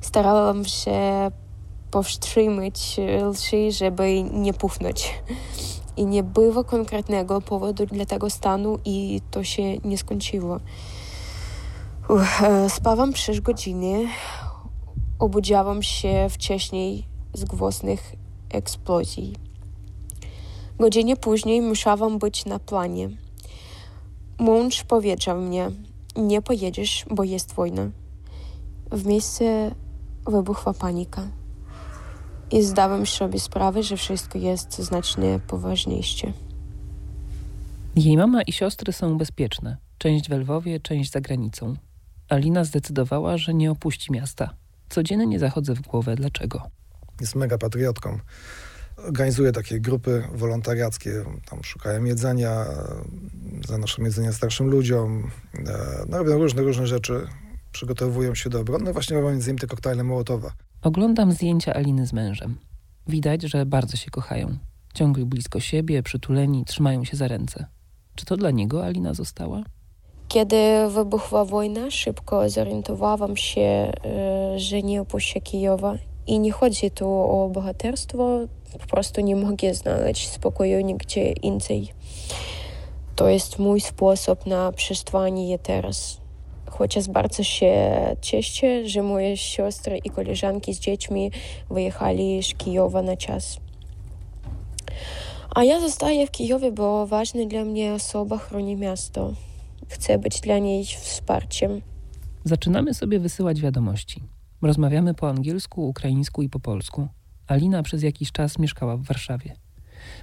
Starałam 0.00 0.64
się 0.64 1.30
powstrzymać 1.90 3.00
lży, 3.30 3.72
żeby 3.72 4.22
nie 4.22 4.54
pufnąć. 4.54 5.14
I 5.96 6.06
nie 6.06 6.22
było 6.22 6.64
konkretnego 6.64 7.40
powodu 7.40 7.86
dla 7.86 8.06
tego 8.06 8.30
stanu 8.30 8.78
i 8.84 9.20
to 9.30 9.44
się 9.44 9.76
nie 9.76 9.98
skończyło. 9.98 10.60
Uch, 12.08 12.42
spałam 12.68 13.16
6 13.16 13.40
godziny. 13.40 14.06
Obudziłam 15.18 15.82
się 15.82 16.26
wcześniej 16.30 17.06
z 17.34 17.44
głosnych 17.44 18.12
eksplozji. 18.50 19.51
Godzinie 20.82 21.16
później 21.16 21.60
musiałam 21.60 22.18
być 22.18 22.44
na 22.44 22.58
planie. 22.58 23.08
Mąż 24.38 24.84
powiedział 24.84 25.40
mnie, 25.40 25.70
nie 26.16 26.42
pojedziesz, 26.42 27.04
bo 27.10 27.24
jest 27.24 27.52
wojna. 27.52 27.90
W 28.92 29.06
miejsce 29.06 29.74
wybuchła 30.26 30.74
panika. 30.74 31.28
I 32.50 32.62
zdałem 32.62 33.06
sobie 33.06 33.40
sprawę, 33.40 33.82
że 33.82 33.96
wszystko 33.96 34.38
jest 34.38 34.78
znacznie 34.78 35.40
poważniejsze. 35.46 36.32
Jej 37.96 38.16
mama 38.16 38.42
i 38.42 38.52
siostry 38.52 38.92
są 38.92 39.18
bezpieczne. 39.18 39.76
Część 39.98 40.28
w 40.28 40.32
Lwowie, 40.32 40.80
część 40.80 41.10
za 41.10 41.20
granicą. 41.20 41.74
Alina 42.28 42.64
zdecydowała, 42.64 43.38
że 43.38 43.54
nie 43.54 43.70
opuści 43.70 44.12
miasta. 44.12 44.54
Codziennie 44.88 45.38
zachodzę 45.38 45.74
w 45.74 45.80
głowę 45.80 46.16
dlaczego. 46.16 46.62
Jest 47.20 47.34
mega 47.34 47.58
patriotką. 47.58 48.18
Organizuje 49.06 49.52
takie 49.52 49.80
grupy 49.80 50.24
wolontariackie, 50.34 51.24
tam 51.50 51.64
szukają 51.64 52.04
jedzenia, 52.04 52.64
zanoszą 53.68 54.02
jedzenie 54.02 54.32
starszym 54.32 54.66
ludziom, 54.66 55.30
no, 56.08 56.18
robią 56.18 56.38
różne, 56.38 56.62
różne 56.62 56.86
rzeczy, 56.86 57.26
przygotowują 57.72 58.34
się 58.34 58.50
do 58.50 58.60
obrony, 58.60 58.84
no 58.84 58.92
właśnie 58.92 59.16
robią 59.16 59.30
między 59.30 59.50
innymi 59.50 59.60
te 59.60 59.66
koktajle 59.66 60.04
Mołotowa. 60.04 60.52
Oglądam 60.82 61.32
zdjęcia 61.32 61.74
Aliny 61.74 62.06
z 62.06 62.12
mężem. 62.12 62.56
Widać, 63.08 63.42
że 63.42 63.66
bardzo 63.66 63.96
się 63.96 64.10
kochają. 64.10 64.56
Ciągle 64.94 65.24
blisko 65.24 65.60
siebie, 65.60 66.02
przytuleni, 66.02 66.64
trzymają 66.64 67.04
się 67.04 67.16
za 67.16 67.28
ręce. 67.28 67.66
Czy 68.14 68.26
to 68.26 68.36
dla 68.36 68.50
niego 68.50 68.84
Alina 68.84 69.14
została? 69.14 69.62
Kiedy 70.28 70.56
wybuchła 70.90 71.44
wojna, 71.44 71.90
szybko 71.90 72.50
zorientowałam 72.50 73.36
się, 73.36 73.92
że 74.56 74.82
nie 74.82 75.00
opuszczę 75.00 75.40
Kijowa. 75.40 75.94
I 76.26 76.38
nie 76.38 76.52
chodzi 76.52 76.90
tu 76.90 77.08
o 77.08 77.48
bohaterstwo, 77.48 78.40
po 78.72 78.86
prostu 78.86 79.20
nie 79.20 79.36
mogę 79.36 79.74
znaleźć 79.74 80.28
spokoju 80.28 80.80
nigdzie 80.80 81.32
indziej. 81.32 81.92
To 83.16 83.28
jest 83.28 83.58
mój 83.58 83.80
sposób 83.80 84.46
na 84.46 84.72
przetrwanie 84.72 85.50
je 85.50 85.58
teraz. 85.58 86.20
Chociaż 86.70 87.08
bardzo 87.08 87.42
się 87.42 87.72
cieszę, 88.20 88.88
że 88.88 89.02
moje 89.02 89.36
siostry 89.36 89.98
i 89.98 90.10
koleżanki 90.10 90.74
z 90.74 90.80
dziećmi 90.80 91.30
wyjechali 91.70 92.42
z 92.42 92.54
Kijowa 92.54 93.02
na 93.02 93.16
czas. 93.16 93.56
A 95.54 95.64
ja 95.64 95.80
zostaję 95.80 96.26
w 96.26 96.30
Kijowie, 96.30 96.72
bo 96.72 97.06
ważna 97.06 97.44
dla 97.46 97.64
mnie 97.64 97.94
osoba 97.94 98.38
chroni 98.38 98.76
miasto. 98.76 99.32
Chcę 99.88 100.18
być 100.18 100.40
dla 100.40 100.58
niej 100.58 100.84
wsparciem. 100.84 101.82
Zaczynamy 102.44 102.94
sobie 102.94 103.18
wysyłać 103.18 103.60
wiadomości. 103.60 104.20
Rozmawiamy 104.62 105.14
po 105.14 105.28
angielsku, 105.28 105.88
ukraińsku 105.88 106.42
i 106.42 106.48
po 106.48 106.60
polsku. 106.60 107.08
Alina 107.46 107.82
przez 107.82 108.02
jakiś 108.02 108.32
czas 108.32 108.58
mieszkała 108.58 108.96
w 108.96 109.02
Warszawie. 109.02 109.56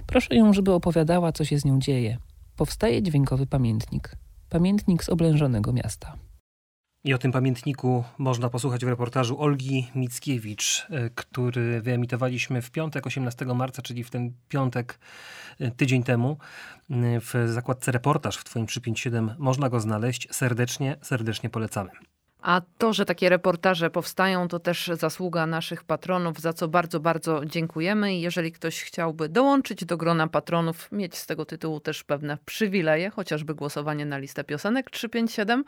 Proszę 0.06 0.34
ją, 0.34 0.52
żeby 0.52 0.72
opowiadała, 0.72 1.32
co 1.32 1.44
się 1.44 1.58
z 1.58 1.64
nią 1.64 1.78
dzieje. 1.78 2.18
Powstaje 2.56 3.02
dźwiękowy 3.02 3.46
pamiętnik. 3.46 4.16
Pamiętnik 4.48 5.04
z 5.04 5.08
oblężonego 5.08 5.72
miasta. 5.72 6.16
I 7.04 7.14
o 7.14 7.18
tym 7.18 7.32
pamiętniku 7.32 8.04
można 8.18 8.48
posłuchać 8.48 8.84
w 8.84 8.88
reportażu 8.88 9.42
Olgi 9.42 9.90
Mickiewicz, 9.94 10.86
który 11.14 11.82
wyemitowaliśmy 11.82 12.62
w 12.62 12.70
piątek, 12.70 13.06
18 13.06 13.44
marca, 13.44 13.82
czyli 13.82 14.04
w 14.04 14.10
ten 14.10 14.32
piątek 14.48 14.98
tydzień 15.76 16.02
temu. 16.02 16.36
W 17.20 17.44
zakładce 17.46 17.92
reportaż 17.92 18.36
w 18.36 18.44
Twoim 18.44 18.66
357 18.66 19.36
można 19.38 19.68
go 19.68 19.80
znaleźć. 19.80 20.28
Serdecznie, 20.30 20.96
serdecznie 21.02 21.50
polecamy. 21.50 21.90
A 22.42 22.60
to, 22.78 22.92
że 22.92 23.04
takie 23.04 23.28
reportaże 23.28 23.90
powstają, 23.90 24.48
to 24.48 24.58
też 24.58 24.90
zasługa 24.94 25.46
naszych 25.46 25.84
patronów, 25.84 26.40
za 26.40 26.52
co 26.52 26.68
bardzo, 26.68 27.00
bardzo 27.00 27.44
dziękujemy. 27.44 28.14
I 28.14 28.20
jeżeli 28.20 28.52
ktoś 28.52 28.82
chciałby 28.82 29.28
dołączyć 29.28 29.84
do 29.84 29.96
grona 29.96 30.28
patronów, 30.28 30.92
mieć 30.92 31.16
z 31.16 31.26
tego 31.26 31.44
tytułu 31.44 31.80
też 31.80 32.04
pewne 32.04 32.38
przywileje, 32.44 33.10
chociażby 33.10 33.54
głosowanie 33.54 34.06
na 34.06 34.18
listę 34.18 34.44
piosenek 34.44 34.90
357 34.90 35.64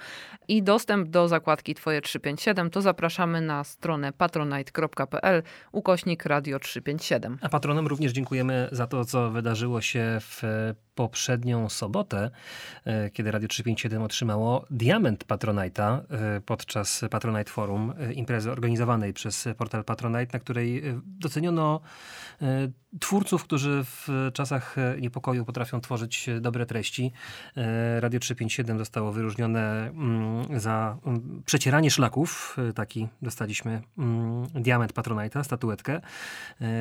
i 0.48 0.62
dostęp 0.62 1.08
do 1.08 1.28
zakładki 1.28 1.74
Twoje 1.74 2.00
357, 2.00 2.70
to 2.70 2.82
zapraszamy 2.82 3.40
na 3.40 3.64
stronę 3.64 4.12
patronite.pl 4.12 5.42
ukośnik 5.72 6.26
radio 6.26 6.58
357. 6.58 7.38
A 7.42 7.48
patronom 7.48 7.86
również 7.86 8.12
dziękujemy 8.12 8.68
za 8.72 8.86
to, 8.86 9.04
co 9.04 9.30
wydarzyło 9.30 9.80
się 9.80 10.18
w 10.20 10.42
poprzednią 10.94 11.68
sobotę, 11.68 12.30
kiedy 13.12 13.30
Radio 13.30 13.48
357 13.48 14.02
otrzymało 14.02 14.66
diament 14.70 15.24
Patronite'a 15.24 16.00
podczas 16.46 17.04
Patronite 17.10 17.50
Forum, 17.50 17.94
imprezy 18.14 18.50
organizowanej 18.50 19.12
przez 19.12 19.48
portal 19.58 19.84
Patronite, 19.84 20.32
na 20.32 20.38
której 20.38 20.82
doceniono 21.04 21.80
twórców, 23.00 23.44
którzy 23.44 23.84
w 23.84 24.30
czasach 24.32 24.76
niepokoju 25.00 25.44
potrafią 25.44 25.80
tworzyć 25.80 26.30
dobre 26.40 26.66
treści. 26.66 27.12
Radio 27.98 28.20
357 28.20 28.78
zostało 28.78 29.12
wyróżnione 29.12 29.92
za 30.56 30.96
przecieranie 31.44 31.90
szlaków. 31.90 32.56
Taki 32.74 33.08
dostaliśmy 33.22 33.82
diament 34.54 34.92
Patronite'a, 34.92 35.44
statuetkę. 35.44 36.00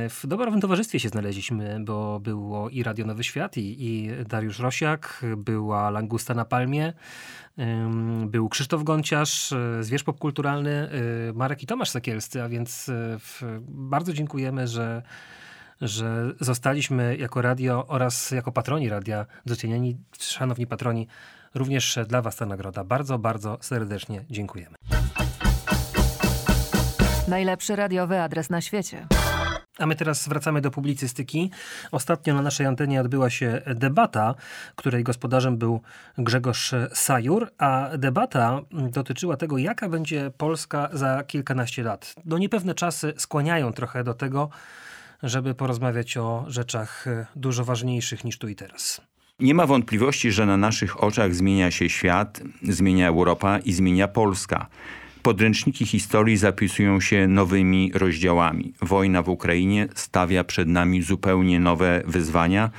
W 0.10 0.22
dobrowym 0.28 0.62
towarzystwie 0.62 1.00
się 1.00 1.10
znaleźliśmy, 1.10 1.80
bo 1.86 2.20
było 2.20 2.70
i 2.70 2.84
Radio 2.84 3.06
Nowy 3.06 3.24
Świat, 3.24 3.58
i, 3.58 3.86
i 3.86 4.10
Dariusz 4.26 4.60
Rosiak, 4.60 5.26
była 5.38 5.90
Langusta 5.90 6.34
na 6.34 6.46
Palmie, 6.46 6.94
był 8.26 8.50
Krzysztof 8.50 8.84
Gonciarz, 8.84 9.54
zwierz 9.82 10.04
popkulturalny, 10.04 10.90
Marek 11.34 11.64
i 11.64 11.66
Tomasz 11.66 11.90
Sekielscy, 11.90 12.44
a 12.44 12.50
więc 12.50 12.92
bardzo 13.68 14.14
dziękujemy, 14.14 14.68
że 14.68 15.02
że 15.82 16.32
zostaliśmy 16.40 17.18
jako 17.18 17.42
radio 17.42 17.88
oraz 17.88 18.32
jako 18.32 18.52
patroni 18.52 18.90
radia 18.90 19.26
doceniani. 19.46 19.98
Szanowni 20.20 20.68
patroni, 20.68 21.08
również 21.56 22.00
dla 22.08 22.22
Was 22.22 22.36
ta 22.36 22.46
nagroda. 22.46 22.84
Bardzo, 22.84 23.20
bardzo 23.20 23.58
serdecznie 23.62 24.26
dziękujemy. 24.30 24.76
Najlepszy 27.28 27.76
radiowy 27.76 28.22
adres 28.22 28.50
na 28.50 28.62
świecie. 28.62 29.08
A 29.80 29.86
my 29.86 29.96
teraz 29.96 30.28
wracamy 30.28 30.62
do 30.62 30.72
publicystyki. 30.72 31.52
Ostatnio 31.92 32.34
na 32.34 32.42
naszej 32.42 32.66
antenie 32.66 33.02
odbyła 33.02 33.30
się 33.30 33.62
debata, 33.76 34.36
której 34.76 35.04
gospodarzem 35.04 35.58
był 35.58 35.82
Grzegorz 36.18 36.74
Sajur, 36.94 37.52
a 37.58 37.90
debata 37.98 38.62
dotyczyła 38.72 39.38
tego, 39.38 39.58
jaka 39.58 39.90
będzie 39.90 40.32
Polska 40.38 40.90
za 40.94 41.24
kilkanaście 41.24 41.84
lat. 41.84 42.14
No 42.26 42.38
niepewne 42.38 42.76
czasy 42.76 43.14
skłaniają 43.18 43.74
trochę 43.74 44.04
do 44.04 44.14
tego, 44.14 44.50
żeby 45.24 45.56
porozmawiać 45.56 46.18
o 46.18 46.46
rzeczach 46.48 47.06
dużo 47.36 47.66
ważniejszych 47.66 48.24
niż 48.24 48.38
tu 48.38 48.48
i 48.48 48.56
teraz. 48.56 49.02
Nie 49.40 49.54
ma 49.54 49.68
wątpliwości, 49.68 50.32
że 50.32 50.46
na 50.46 50.58
naszych 50.58 51.04
oczach 51.04 51.36
zmienia 51.36 51.72
się 51.72 51.90
świat, 51.90 52.42
zmienia 52.64 53.08
Europa 53.08 53.60
i 53.60 53.74
zmienia 53.74 54.08
Polska. 54.08 54.68
Podręczniki 55.24 55.86
historii 55.86 56.38
zapisują 56.38 57.00
się 57.00 57.28
nowymi 57.28 57.92
rozdziałami. 57.94 58.74
Wojna 58.82 59.22
w 59.22 59.30
Ukrainie 59.30 59.88
stawia 59.96 60.44
przed 60.44 60.68
nami 60.68 61.02
zupełnie 61.02 61.60
nowe 61.60 62.04
wyzwania 62.06 62.70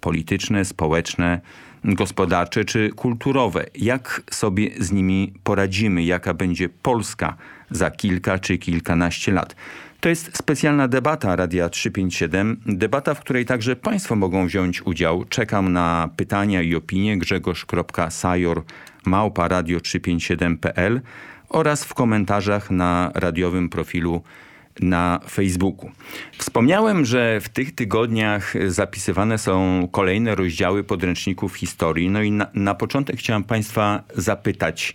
polityczne, 0.00 0.64
społeczne, 0.64 1.40
gospodarcze 1.84 2.64
czy 2.64 2.90
kulturowe. 2.90 3.66
Jak 3.74 4.22
sobie 4.30 4.70
z 4.78 4.92
nimi 4.92 5.32
poradzimy? 5.44 6.04
Jaka 6.04 6.34
będzie 6.34 6.68
Polska 6.68 7.36
za 7.70 7.90
kilka 7.90 8.38
czy 8.38 8.58
kilkanaście 8.58 9.32
lat? 9.32 9.56
To 10.02 10.08
jest 10.08 10.36
specjalna 10.36 10.88
debata 10.88 11.36
Radia 11.36 11.68
357, 11.68 12.60
debata, 12.66 13.14
w 13.14 13.20
której 13.20 13.44
także 13.44 13.76
Państwo 13.76 14.16
mogą 14.16 14.46
wziąć 14.46 14.86
udział. 14.86 15.24
Czekam 15.24 15.72
na 15.72 16.10
pytania 16.16 16.62
i 16.62 16.74
opinie 16.74 17.18
grzegorz.sajor 17.18 18.64
małpa 19.06 19.48
radio357.pl 19.48 21.00
oraz 21.48 21.84
w 21.84 21.94
komentarzach 21.94 22.70
na 22.70 23.10
radiowym 23.14 23.68
profilu 23.68 24.22
na 24.80 25.20
Facebooku. 25.30 25.90
Wspomniałem, 26.38 27.04
że 27.04 27.40
w 27.40 27.48
tych 27.48 27.74
tygodniach 27.74 28.54
zapisywane 28.66 29.38
są 29.38 29.88
kolejne 29.92 30.34
rozdziały 30.34 30.84
podręczników 30.84 31.54
historii. 31.54 32.10
No 32.10 32.22
i 32.22 32.30
na, 32.30 32.46
na 32.54 32.74
początek 32.74 33.16
chciałem 33.16 33.44
Państwa 33.44 34.02
zapytać, 34.14 34.94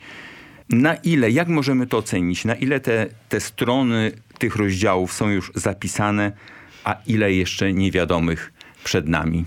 na 0.70 0.96
ile, 0.96 1.32
jak 1.32 1.48
możemy 1.48 1.88
to 1.88 1.98
ocenić, 1.98 2.46
na 2.46 2.56
ile 2.56 2.80
te, 2.80 3.08
te 3.30 3.40
strony 3.40 4.12
tych 4.38 4.56
rozdziałów 4.56 5.14
są 5.14 5.30
już 5.30 5.52
zapisane, 5.56 6.32
a 6.84 6.96
ile 7.08 7.34
jeszcze 7.34 7.74
niewiadomych 7.74 8.54
przed 8.84 9.08
nami? 9.08 9.46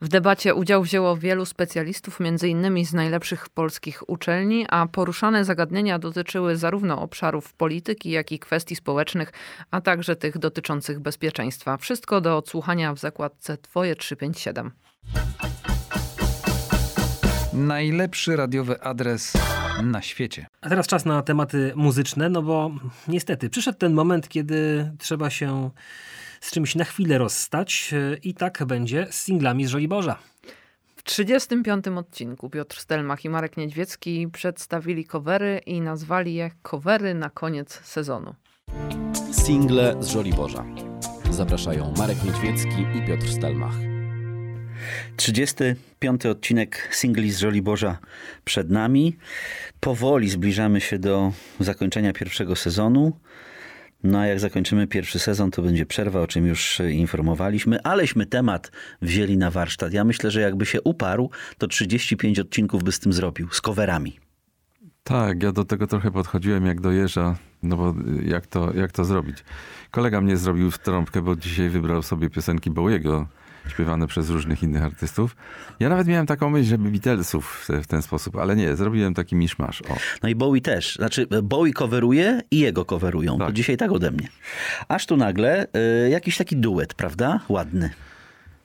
W 0.00 0.08
debacie 0.08 0.54
udział 0.54 0.82
wzięło 0.82 1.16
wielu 1.16 1.46
specjalistów, 1.46 2.20
między 2.20 2.48
innymi 2.48 2.84
z 2.84 2.92
najlepszych 2.92 3.48
polskich 3.48 4.10
uczelni, 4.10 4.66
a 4.68 4.86
poruszane 4.86 5.44
zagadnienia 5.44 5.98
dotyczyły 5.98 6.56
zarówno 6.56 7.02
obszarów 7.02 7.52
polityki, 7.52 8.10
jak 8.10 8.32
i 8.32 8.38
kwestii 8.38 8.76
społecznych, 8.76 9.32
a 9.70 9.80
także 9.80 10.16
tych 10.16 10.38
dotyczących 10.38 11.00
bezpieczeństwa. 11.00 11.76
Wszystko 11.76 12.20
do 12.20 12.36
odsłuchania 12.36 12.94
w 12.94 12.98
zakładce 12.98 13.56
Twoje 13.58 13.96
357. 13.96 14.70
Najlepszy 17.52 18.36
radiowy 18.36 18.82
adres 18.82 19.32
na 19.82 20.02
świecie. 20.02 20.46
A 20.60 20.68
teraz 20.68 20.86
czas 20.86 21.04
na 21.04 21.22
tematy 21.22 21.72
muzyczne, 21.76 22.28
no 22.28 22.42
bo 22.42 22.70
niestety 23.08 23.50
przyszedł 23.50 23.78
ten 23.78 23.92
moment, 23.92 24.28
kiedy 24.28 24.90
trzeba 24.98 25.30
się 25.30 25.70
z 26.40 26.50
czymś 26.50 26.74
na 26.74 26.84
chwilę 26.84 27.18
rozstać 27.18 27.94
i 28.22 28.34
tak 28.34 28.64
będzie 28.64 29.06
z 29.10 29.14
singlami 29.14 29.66
z 29.66 29.68
Żoliborza. 29.68 30.18
W 30.96 31.02
35. 31.02 31.88
odcinku 31.88 32.50
Piotr 32.50 32.80
Stelmach 32.80 33.24
i 33.24 33.28
Marek 33.28 33.56
Niedźwiecki 33.56 34.28
przedstawili 34.28 35.04
covery 35.04 35.60
i 35.66 35.80
nazwali 35.80 36.34
je 36.34 36.50
covery 36.62 37.14
na 37.14 37.30
koniec 37.30 37.80
sezonu. 37.84 38.34
Single 39.32 39.96
z 40.00 40.08
Żoliborza. 40.08 40.64
Zapraszają 41.30 41.94
Marek 41.98 42.24
Niedźwiecki 42.24 42.86
i 42.94 43.06
Piotr 43.06 43.32
Stelmach. 43.32 43.89
35. 45.16 46.26
odcinek 46.26 46.88
singli 46.90 47.30
z 47.30 47.38
Żoliborza 47.38 47.98
przed 48.44 48.70
nami. 48.70 49.16
Powoli 49.80 50.30
zbliżamy 50.30 50.80
się 50.80 50.98
do 50.98 51.32
zakończenia 51.60 52.12
pierwszego 52.12 52.56
sezonu. 52.56 53.12
No 54.04 54.18
a 54.18 54.26
jak 54.26 54.40
zakończymy 54.40 54.86
pierwszy 54.86 55.18
sezon, 55.18 55.50
to 55.50 55.62
będzie 55.62 55.86
przerwa, 55.86 56.20
o 56.20 56.26
czym 56.26 56.46
już 56.46 56.80
informowaliśmy, 56.90 57.82
aleśmy 57.82 58.26
temat 58.26 58.72
wzięli 59.02 59.36
na 59.36 59.50
warsztat. 59.50 59.92
Ja 59.92 60.04
myślę, 60.04 60.30
że 60.30 60.40
jakby 60.40 60.66
się 60.66 60.82
uparł, 60.82 61.30
to 61.58 61.66
35 61.66 62.38
odcinków 62.38 62.84
by 62.84 62.92
z 62.92 62.98
tym 62.98 63.12
zrobił, 63.12 63.48
z 63.50 63.60
coverami. 63.60 64.18
Tak, 65.04 65.42
ja 65.42 65.52
do 65.52 65.64
tego 65.64 65.86
trochę 65.86 66.10
podchodziłem 66.10 66.66
jak 66.66 66.80
do 66.80 66.92
jeża, 66.92 67.36
no 67.62 67.76
bo 67.76 67.94
jak 68.24 68.46
to, 68.46 68.74
jak 68.74 68.92
to 68.92 69.04
zrobić? 69.04 69.44
Kolega 69.90 70.20
mnie 70.20 70.36
zrobił 70.36 70.70
w 70.70 70.78
trąbkę, 70.78 71.22
bo 71.22 71.36
dzisiaj 71.36 71.68
wybrał 71.68 72.02
sobie 72.02 72.30
piosenki 72.30 72.70
Bowiego 72.70 73.26
śpiewane 73.68 74.06
przez 74.06 74.30
różnych 74.30 74.62
innych 74.62 74.82
artystów. 74.82 75.36
Ja 75.80 75.88
nawet 75.88 76.06
miałem 76.06 76.26
taką 76.26 76.50
myśl, 76.50 76.68
żeby 76.68 76.90
Beatlesów 76.90 77.68
w 77.82 77.86
ten 77.86 78.02
sposób, 78.02 78.36
ale 78.36 78.56
nie, 78.56 78.76
zrobiłem 78.76 79.14
taki 79.14 79.36
miszmasz. 79.36 79.82
O. 79.82 79.96
No 80.22 80.28
i 80.28 80.34
Bowie 80.34 80.60
też. 80.60 80.96
Znaczy 80.96 81.26
Bowie 81.42 81.72
coveruje 81.72 82.40
i 82.50 82.58
jego 82.58 82.84
coverują. 82.84 83.38
Tak. 83.38 83.46
To 83.46 83.52
dzisiaj 83.52 83.76
tak 83.76 83.92
ode 83.92 84.10
mnie. 84.10 84.28
Aż 84.88 85.06
tu 85.06 85.16
nagle 85.16 85.66
y, 86.06 86.10
jakiś 86.10 86.36
taki 86.36 86.56
duet, 86.56 86.94
prawda? 86.94 87.40
Ładny. 87.48 87.90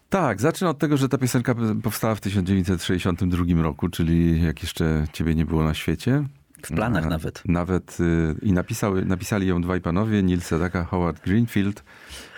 Tak, 0.09 0.41
zacznę 0.41 0.69
od 0.69 0.79
tego, 0.79 0.97
że 0.97 1.09
ta 1.09 1.17
piosenka 1.17 1.55
powstała 1.83 2.15
w 2.15 2.21
1962 2.21 3.63
roku, 3.63 3.89
czyli 3.89 4.43
jak 4.43 4.61
jeszcze 4.63 5.07
ciebie 5.13 5.35
nie 5.35 5.45
było 5.45 5.63
na 5.63 5.73
świecie. 5.73 6.23
W 6.67 6.75
planach 6.75 7.09
nawet. 7.09 7.43
Nawet 7.45 7.97
y, 7.99 8.35
i 8.41 8.53
napisał, 8.53 8.95
napisali 9.05 9.47
ją 9.47 9.61
dwaj 9.61 9.81
panowie, 9.81 10.23
Neil 10.23 10.41
Sedaka, 10.41 10.83
Howard 10.83 11.23
Greenfield. 11.23 11.83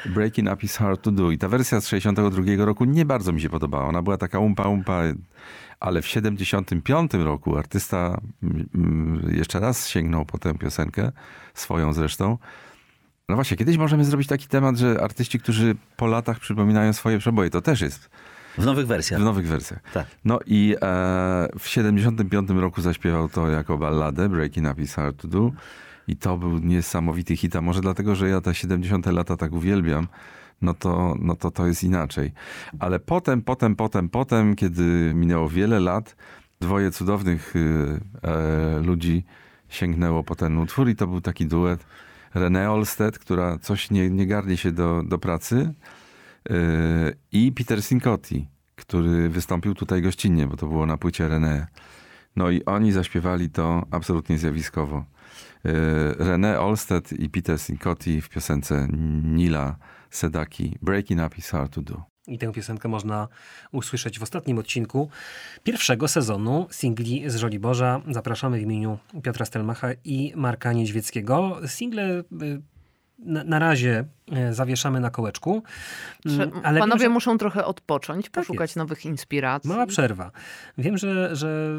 Breaking 0.06 0.54
Up 0.54 0.64
is 0.64 0.78
Hard 0.78 1.02
to 1.02 1.12
Do. 1.12 1.32
I 1.32 1.38
ta 1.38 1.48
wersja 1.48 1.82
z 1.82 1.88
62 1.88 2.66
roku 2.66 2.86
nie 2.86 3.06
bardzo 3.06 3.34
mi 3.34 3.42
się 3.42 3.50
podobała. 3.50 3.86
Ona 3.86 4.02
była 4.02 4.18
taka 4.18 4.40
umpa 4.40 4.68
umpa, 4.68 5.02
ale 5.80 6.02
w 6.02 6.08
75 6.08 7.14
roku 7.14 7.58
artysta 7.58 8.22
jeszcze 9.32 9.60
raz 9.60 9.88
sięgnął 9.88 10.26
po 10.26 10.38
tę 10.38 10.54
piosenkę, 10.54 11.12
swoją 11.54 11.94
zresztą. 11.94 12.38
No 13.30 13.36
właśnie, 13.36 13.58
kiedyś 13.58 13.78
możemy 13.78 14.06
zrobić 14.06 14.28
taki 14.28 14.48
temat, 14.48 14.78
że 14.78 15.02
artyści, 15.02 15.40
którzy 15.40 15.76
po 15.98 16.08
latach 16.08 16.40
przypominają 16.40 16.94
swoje 16.94 17.20
przeboje, 17.20 17.50
to 17.50 17.62
też 17.62 17.82
jest 17.82 18.10
w 18.58 18.66
nowych 18.66 18.88
wersjach. 18.88 19.22
W 19.22 19.24
nowych 19.24 19.48
wersjach. 19.48 19.80
Tak. 19.94 20.08
No 20.26 20.40
i 20.46 20.76
e, 20.82 21.48
w 21.60 21.68
75 21.68 22.50
roku 22.50 22.82
zaśpiewał 22.82 23.30
to 23.30 23.50
jako 23.50 23.78
balladę 23.78 24.30
Breaking 24.30 24.72
Up 24.72 24.82
is 24.82 24.94
Hard 24.94 25.22
to 25.22 25.28
Do. 25.28 25.52
I 26.08 26.16
to 26.16 26.38
był 26.38 26.60
niesamowity 26.60 27.36
hit, 27.36 27.56
a 27.56 27.62
może 27.62 27.82
dlatego, 27.82 28.16
że 28.16 28.30
ja 28.30 28.42
te 28.42 28.56
70 28.56 29.06
lata 29.06 29.38
tak 29.38 29.54
uwielbiam, 29.54 30.08
no 30.62 30.74
to, 30.74 31.16
no 31.20 31.36
to 31.36 31.52
to 31.52 31.68
jest 31.68 31.84
inaczej. 31.84 32.32
Ale 32.80 33.00
potem, 33.00 33.42
potem, 33.42 33.76
potem, 33.76 34.10
potem, 34.10 34.56
kiedy 34.56 35.12
minęło 35.16 35.50
wiele 35.50 35.80
lat, 35.80 36.16
dwoje 36.62 36.92
cudownych 36.92 37.56
y, 37.56 38.00
e, 38.24 38.80
ludzi 38.80 39.24
sięgnęło 39.70 40.24
po 40.24 40.36
ten 40.36 40.58
utwór 40.58 40.90
i 40.90 40.96
to 40.96 41.08
był 41.08 41.22
taki 41.22 41.46
duet 41.46 41.86
René 42.36 42.72
Olstead, 42.72 43.20
która 43.20 43.58
coś 43.58 43.92
nie, 43.92 44.10
nie 44.10 44.28
garnie 44.28 44.58
się 44.58 44.72
do, 44.72 45.04
do 45.04 45.18
pracy 45.18 45.74
i 47.32 47.52
Peter 47.52 47.84
Sincotti, 47.84 48.48
który 48.76 49.30
wystąpił 49.30 49.74
tutaj 49.76 50.02
gościnnie, 50.02 50.48
bo 50.48 50.58
to 50.58 50.68
było 50.68 50.86
na 50.86 50.98
płycie 50.98 51.30
René. 51.30 51.66
No 52.36 52.50
i 52.50 52.66
oni 52.66 52.92
zaśpiewali 52.92 53.50
to 53.50 53.84
absolutnie 53.92 54.38
zjawiskowo. 54.38 55.06
Y, 55.66 55.70
René 56.20 56.60
Olstead 56.60 57.14
i 57.14 57.30
Peter 57.30 57.60
Sincotti 57.60 58.22
w 58.22 58.30
piosence 58.30 58.88
Nila 59.24 59.76
Sedaki 60.10 60.78
Breaking 60.82 61.22
Up 61.28 61.36
is 61.38 61.50
Hard 61.50 61.74
to 61.74 61.82
Do. 61.82 62.04
I 62.28 62.38
tę 62.38 62.52
piosenkę 62.52 62.88
można 62.88 63.28
usłyszeć 63.72 64.20
w 64.20 64.24
ostatnim 64.24 64.58
odcinku 64.58 65.10
pierwszego 65.64 66.08
sezonu 66.08 66.68
singli 66.72 67.30
z 67.30 67.36
Żoliborza. 67.36 68.02
Zapraszamy 68.12 68.60
w 68.60 68.62
imieniu 68.62 68.98
Piotra 69.24 69.46
Stelmacha 69.46 69.88
i 70.04 70.34
Marka 70.36 70.74
Niedźwieckiego. 70.74 71.58
Single 71.68 72.20
y, 72.20 72.24
na, 73.20 73.44
na 73.44 73.60
razie 73.60 74.06
y, 74.50 74.54
zawieszamy 74.54 75.00
na 75.00 75.10
kołeczku. 75.10 75.64
Mm, 76.26 76.52
ale 76.64 76.80
Panowie 76.80 77.00
wiem, 77.00 77.10
że... 77.12 77.14
muszą 77.14 77.38
trochę 77.38 77.66
odpocząć, 77.66 78.26
tak 78.26 78.34
poszukać 78.34 78.72
tak 78.74 78.78
nowych 78.78 79.06
inspiracji. 79.06 79.70
Mała 79.70 79.86
przerwa. 79.86 80.32
Wiem, 80.78 80.98
że, 80.98 81.36
że 81.36 81.72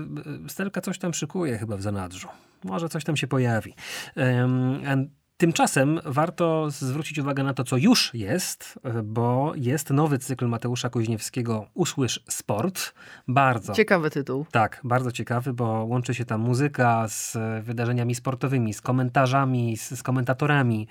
Stelka 0.49 0.81
coś 0.81 0.99
tam 0.99 1.15
szykuje 1.15 1.59
chyba 1.59 1.77
w 1.77 1.83
zanadrzu. 1.83 2.29
Może 2.65 2.89
coś 2.89 3.05
tam 3.05 3.17
się 3.17 3.27
pojawi. 3.27 3.75
Um, 4.17 5.09
Tymczasem 5.39 6.01
warto 6.05 6.71
zwrócić 6.71 7.19
uwagę 7.19 7.43
na 7.43 7.55
to, 7.55 7.65
co 7.65 7.77
już 7.77 8.15
jest, 8.15 8.79
bo 9.05 9.53
jest 9.57 9.91
nowy 9.91 10.19
cykl 10.19 10.47
Mateusza 10.47 10.91
Kuźniewskiego 10.91 11.67
Usłysz 11.75 12.25
Sport. 12.29 12.95
Bardzo. 13.29 13.73
Ciekawy 13.73 14.11
tytuł. 14.11 14.47
Tak, 14.51 14.81
bardzo 14.85 15.13
ciekawy, 15.13 15.53
bo 15.53 15.65
łączy 15.85 16.15
się 16.15 16.25
tam 16.25 16.41
muzyka 16.41 17.09
z 17.09 17.37
wydarzeniami 17.65 18.15
sportowymi, 18.15 18.75
z 18.75 18.81
komentarzami, 18.81 19.77
z, 19.77 19.91
z 19.91 20.03
komentatorami. 20.03 20.89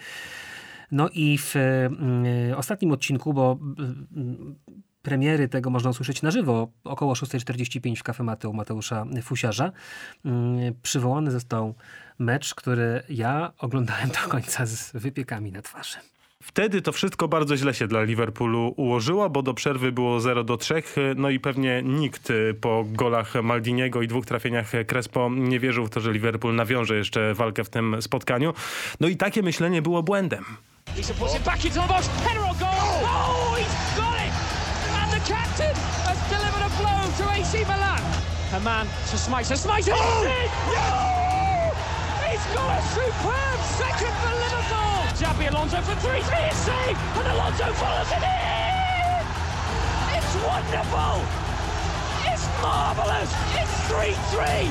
No 0.92 1.10
i 1.14 1.38
w 1.38 1.56
y, 1.56 2.58
ostatnim 2.58 2.92
odcinku, 2.92 3.34
bo 3.34 3.60
y, 3.80 4.76
premiery 5.08 5.48
tego 5.48 5.70
można 5.70 5.90
usłyszeć 5.90 6.22
na 6.22 6.32
żywo 6.32 6.68
około 6.84 7.14
6.45 7.14 8.00
w 8.00 8.04
kafematy 8.04 8.50
u 8.50 8.54
Mateusza 8.54 9.06
Fusiarza. 9.24 9.72
Mm, 10.26 10.74
Przywołany 10.84 11.32
został 11.32 11.76
mecz, 12.20 12.56
który 12.56 13.02
ja 13.10 13.52
oglądałem 13.58 14.10
do 14.10 14.30
końca 14.30 14.66
z 14.66 14.92
wypiekami 14.92 15.52
na 15.52 15.62
twarzy. 15.62 15.98
Wtedy 16.44 16.82
to 16.82 16.92
wszystko 16.92 17.28
bardzo 17.28 17.58
źle 17.58 17.74
się 17.74 17.88
dla 17.88 18.04
Liverpoolu 18.04 18.74
ułożyło, 18.78 19.30
bo 19.30 19.42
do 19.42 19.54
przerwy 19.54 19.92
było 19.92 20.20
0 20.20 20.44
do 20.44 20.58
3. 20.58 20.84
No 21.16 21.30
i 21.30 21.40
pewnie 21.40 21.82
nikt 21.84 22.34
po 22.62 22.86
golach 22.88 23.34
Maldiniego 23.44 24.02
i 24.02 24.08
dwóch 24.08 24.26
trafieniach 24.26 24.72
Crespo 24.88 25.30
nie 25.30 25.60
wierzył 25.60 25.86
w 25.86 25.90
to, 25.90 26.00
że 26.00 26.12
Liverpool 26.12 26.56
nawiąże 26.56 26.98
jeszcze 26.98 27.34
walkę 27.34 27.64
w 27.64 27.70
tym 27.70 28.02
spotkaniu. 28.02 28.54
No 29.00 29.08
i 29.08 29.18
takie 29.18 29.42
myślenie 29.42 29.82
było 29.82 30.04
błędem. 30.04 30.46
He 30.96 31.04
supports 31.04 31.36
it 31.36 31.44
back 31.44 31.66
into 31.66 31.82
the 31.82 31.88
box. 31.88 32.10
Header 32.24 32.44
on 32.44 32.58
goal. 32.58 33.04
Oh, 33.04 33.56
he's 33.58 33.77
to 37.18 37.30
AC 37.32 37.64
Milan. 37.66 38.02
A 38.54 38.60
man 38.60 38.86
to 38.86 39.16
Smyser. 39.18 39.58
Smyser! 39.58 39.94
Oh! 39.96 40.24
No! 40.70 41.74
He's 42.30 42.46
got 42.54 42.78
a 42.78 42.82
superb 42.94 43.60
second 43.82 44.14
for 44.22 44.34
Liverpool. 44.38 45.02
Xabi 45.18 45.50
Alonso 45.50 45.82
for 45.82 45.96
three. 45.96 46.22
Three 46.22 46.46
is 46.46 46.58
saved. 46.58 47.00
And 47.18 47.28
Alonso 47.34 47.74
follows 47.74 48.12
it 48.14 48.22
in. 48.22 49.26
It's 50.14 50.34
wonderful. 50.46 51.26
It's 52.30 52.46
marvellous. 52.62 53.34
It's 53.58 53.74
3-3. 53.90 54.70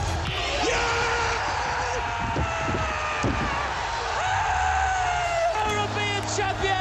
European 5.66 6.22
champions! 6.37 6.75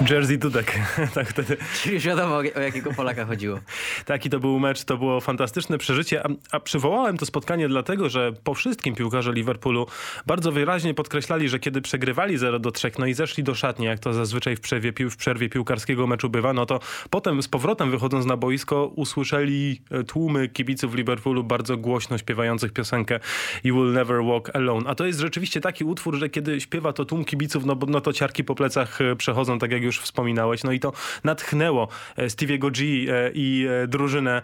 Jersey 0.00 0.38
Dudek. 0.38 0.78
tak 1.14 1.28
wtedy. 1.28 1.56
Czyli 1.82 1.94
już 1.94 2.04
wiadomo, 2.04 2.36
o 2.36 2.60
jakiego 2.60 2.92
Polaka 2.92 3.24
chodziło. 3.24 3.58
Taki 4.04 4.30
to 4.30 4.40
był 4.40 4.58
mecz, 4.58 4.84
to 4.84 4.96
było 4.96 5.20
fantastyczne 5.20 5.78
przeżycie, 5.78 6.26
a, 6.26 6.28
a 6.52 6.60
przywołałem 6.60 7.18
to 7.18 7.26
spotkanie 7.26 7.68
dlatego, 7.68 8.08
że 8.08 8.32
po 8.44 8.54
wszystkim 8.54 8.94
piłkarze 8.94 9.32
Liverpoolu 9.32 9.86
bardzo 10.26 10.52
wyraźnie 10.52 10.94
podkreślali, 10.94 11.48
że 11.48 11.58
kiedy 11.58 11.80
przegrywali 11.80 12.38
0 12.38 12.58
do 12.58 12.70
3, 12.70 12.90
no 12.98 13.06
i 13.06 13.14
zeszli 13.14 13.44
do 13.44 13.54
szatni, 13.54 13.86
jak 13.86 13.98
to 13.98 14.12
zazwyczaj 14.12 14.56
w 14.56 14.60
przerwie, 14.60 14.92
pił, 14.92 15.10
w 15.10 15.16
przerwie 15.16 15.48
piłkarskiego 15.48 16.06
meczu 16.06 16.30
bywa, 16.30 16.52
no 16.52 16.66
to 16.66 16.80
potem 17.10 17.42
z 17.42 17.48
powrotem 17.48 17.90
wychodząc 17.90 18.26
na 18.26 18.36
boisko 18.36 18.86
usłyszeli 18.86 19.80
e, 19.90 20.04
tłumy 20.04 20.48
kibiców 20.48 20.94
Liverpoolu 20.94 21.44
bardzo 21.44 21.76
głośno 21.76 22.18
śpiewających 22.18 22.72
piosenkę 22.72 23.20
You 23.64 23.76
Will 23.76 23.92
Never 23.92 24.24
Walk 24.24 24.56
Alone. 24.56 24.88
A 24.88 24.94
to 24.94 25.06
jest 25.06 25.20
rzeczywiście 25.20 25.60
taki 25.60 25.84
utwór, 25.84 26.16
że 26.16 26.28
kiedy 26.28 26.60
śpiewa 26.60 26.92
to 26.92 27.04
tłum 27.04 27.24
kibiców, 27.24 27.64
no, 27.64 27.76
bo, 27.76 27.86
no 27.86 28.00
to 28.00 28.12
ciarki 28.12 28.44
po 28.44 28.54
plecach 28.54 29.00
e, 29.00 29.16
przechodzą, 29.16 29.58
tak 29.58 29.72
jak 29.72 29.85
już 29.86 30.00
wspominałeś. 30.00 30.64
No 30.64 30.72
i 30.72 30.80
to 30.80 30.92
natchnęło 31.24 31.88
e, 32.16 32.26
Stevie'ego 32.26 32.70
G 32.70 32.84
e, 32.84 33.30
i 33.34 33.66
e, 33.82 33.86
drużynę 33.86 34.42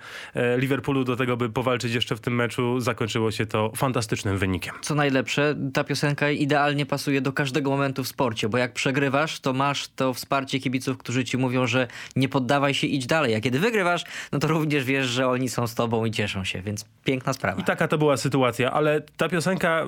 Liverpoolu 0.56 1.04
do 1.04 1.16
tego, 1.16 1.36
by 1.36 1.50
powalczyć 1.50 1.94
jeszcze 1.94 2.16
w 2.16 2.20
tym 2.20 2.34
meczu. 2.34 2.80
Zakończyło 2.80 3.30
się 3.30 3.46
to 3.46 3.72
fantastycznym 3.76 4.38
wynikiem. 4.38 4.74
Co 4.80 4.94
najlepsze, 4.94 5.54
ta 5.72 5.84
piosenka 5.84 6.30
idealnie 6.30 6.86
pasuje 6.86 7.20
do 7.20 7.32
każdego 7.32 7.70
momentu 7.70 8.04
w 8.04 8.08
sporcie, 8.08 8.48
bo 8.48 8.58
jak 8.58 8.72
przegrywasz, 8.72 9.40
to 9.40 9.52
masz 9.52 9.88
to 9.88 10.14
wsparcie 10.14 10.60
kibiców, 10.60 10.98
którzy 10.98 11.24
ci 11.24 11.38
mówią, 11.38 11.66
że 11.66 11.88
nie 12.16 12.28
poddawaj 12.28 12.74
się, 12.74 12.86
idź 12.86 13.06
dalej. 13.06 13.34
A 13.34 13.40
kiedy 13.40 13.58
wygrywasz, 13.58 14.04
no 14.32 14.38
to 14.38 14.48
również 14.48 14.84
wiesz, 14.84 15.06
że 15.06 15.28
oni 15.28 15.48
są 15.48 15.66
z 15.66 15.74
tobą 15.74 16.04
i 16.04 16.10
cieszą 16.10 16.44
się, 16.44 16.62
więc 16.62 16.84
piękna 17.04 17.32
sprawa. 17.32 17.60
I 17.60 17.64
taka 17.64 17.88
to 17.88 17.98
była 17.98 18.16
sytuacja, 18.16 18.72
ale 18.72 19.00
ta 19.16 19.28
piosenka 19.28 19.86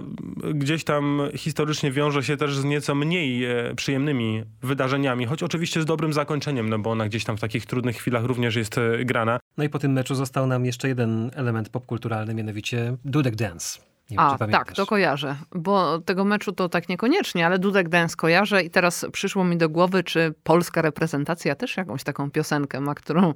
gdzieś 0.55 0.85
tam 0.85 1.23
historycznie 1.37 1.91
wiąże 1.91 2.23
się 2.23 2.37
też 2.37 2.57
z 2.57 2.65
nieco 2.65 2.95
mniej 2.95 3.47
przyjemnymi 3.77 4.43
wydarzeniami, 4.63 5.27
choć 5.27 5.43
oczywiście 5.45 5.83
z 5.83 5.85
dobrym 5.85 6.13
zakończeniem, 6.13 6.69
no 6.69 6.79
bo 6.79 6.91
ona 6.91 7.07
gdzieś 7.07 7.25
tam 7.25 7.37
w 7.37 7.41
takich 7.41 7.67
trudnych 7.67 7.97
chwilach 7.97 8.25
również 8.25 8.57
jest 8.57 8.79
e, 8.79 9.05
grana. 9.05 9.39
No 9.57 9.65
i 9.65 9.69
po 9.69 9.79
tym 9.79 9.93
meczu 9.93 10.15
został 10.15 10.47
nam 10.47 10.65
jeszcze 10.65 10.89
jeden 10.89 11.31
element 11.35 11.69
popkulturalny, 11.69 12.35
mianowicie 12.35 12.97
Dudek 13.05 13.37
Dance. 13.37 13.79
Nie 14.11 14.17
wiem, 14.17 14.27
A, 14.27 14.39
tak, 14.39 14.73
to 14.73 14.87
kojarzę. 14.87 15.37
Bo 15.55 15.99
tego 15.99 16.25
meczu 16.25 16.53
to 16.53 16.69
tak 16.69 16.89
niekoniecznie, 16.89 17.47
ale 17.47 17.59
Dudek 17.59 17.89
Dance 17.89 18.17
kojarzę 18.17 18.63
i 18.63 18.71
teraz 18.71 19.07
przyszło 19.13 19.45
mi 19.45 19.57
do 19.57 19.69
głowy, 19.69 20.05
czy 20.05 20.35
polska 20.43 20.83
reprezentacja 20.83 21.55
też 21.55 21.77
jakąś 21.77 22.05
taką 22.05 22.31
piosenkę 22.31 22.81
ma, 22.81 22.95
którą, 22.95 23.35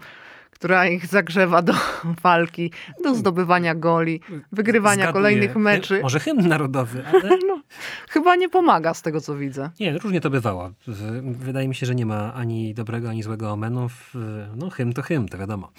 która 0.58 0.86
ich 0.86 1.06
zagrzewa 1.06 1.62
do 1.62 1.72
walki, 2.22 2.72
do 3.04 3.14
zdobywania 3.14 3.74
goli, 3.74 4.20
wygrywania 4.52 4.94
Zgaduję. 4.94 5.12
kolejnych 5.12 5.56
meczy. 5.56 6.00
Może 6.02 6.20
hymn 6.20 6.48
narodowy, 6.48 7.04
ale... 7.06 7.38
no, 7.48 7.62
chyba 8.08 8.36
nie 8.36 8.48
pomaga 8.48 8.94
z 8.94 9.02
tego, 9.02 9.20
co 9.20 9.36
widzę. 9.36 9.70
Nie, 9.80 9.98
różnie 9.98 10.20
to 10.20 10.30
bywało. 10.30 10.70
Wydaje 11.22 11.68
mi 11.68 11.74
się, 11.74 11.86
że 11.86 11.94
nie 11.94 12.06
ma 12.06 12.34
ani 12.34 12.74
dobrego, 12.74 13.10
ani 13.10 13.22
złego 13.22 13.50
omenu. 13.50 13.86
No 14.56 14.70
hymn 14.70 14.92
to 14.92 15.02
hymn, 15.02 15.28
to 15.28 15.38
wiadomo. 15.38 15.70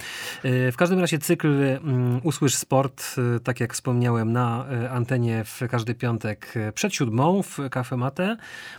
E, 0.44 0.72
W 0.72 0.78
każdym 0.78 1.00
razie 1.00 1.20
cykl 1.20 1.48
mm, 1.64 2.20
Usłysz 2.24 2.56
Sport, 2.56 3.16
e, 3.36 3.40
tak 3.40 3.60
jak 3.60 3.74
wspomniałem, 3.74 4.32
na 4.32 4.66
antenie 4.92 5.44
w 5.44 5.62
każdy 5.70 5.96
piątek 5.96 6.54
przed 6.74 6.94
siódmą 6.94 7.44
w 7.44 7.58
Cafe 7.72 7.98
Mate. 7.98 8.38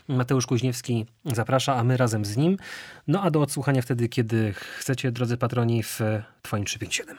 Mateusz 0.09 0.47
Kuźniewski 0.47 1.07
zaprasza, 1.25 1.77
a 1.77 1.85
my 1.85 1.97
razem 1.97 2.25
z 2.25 2.37
nim. 2.37 2.57
No 3.09 3.23
a 3.23 3.31
do 3.31 3.41
odsłuchania 3.41 3.83
wtedy, 3.83 4.09
kiedy 4.09 4.55
chcecie, 4.79 5.13
drodzy 5.13 5.37
patroni, 5.37 5.83
w 5.91 6.23
Twoim 6.43 6.65
357. 6.65 7.17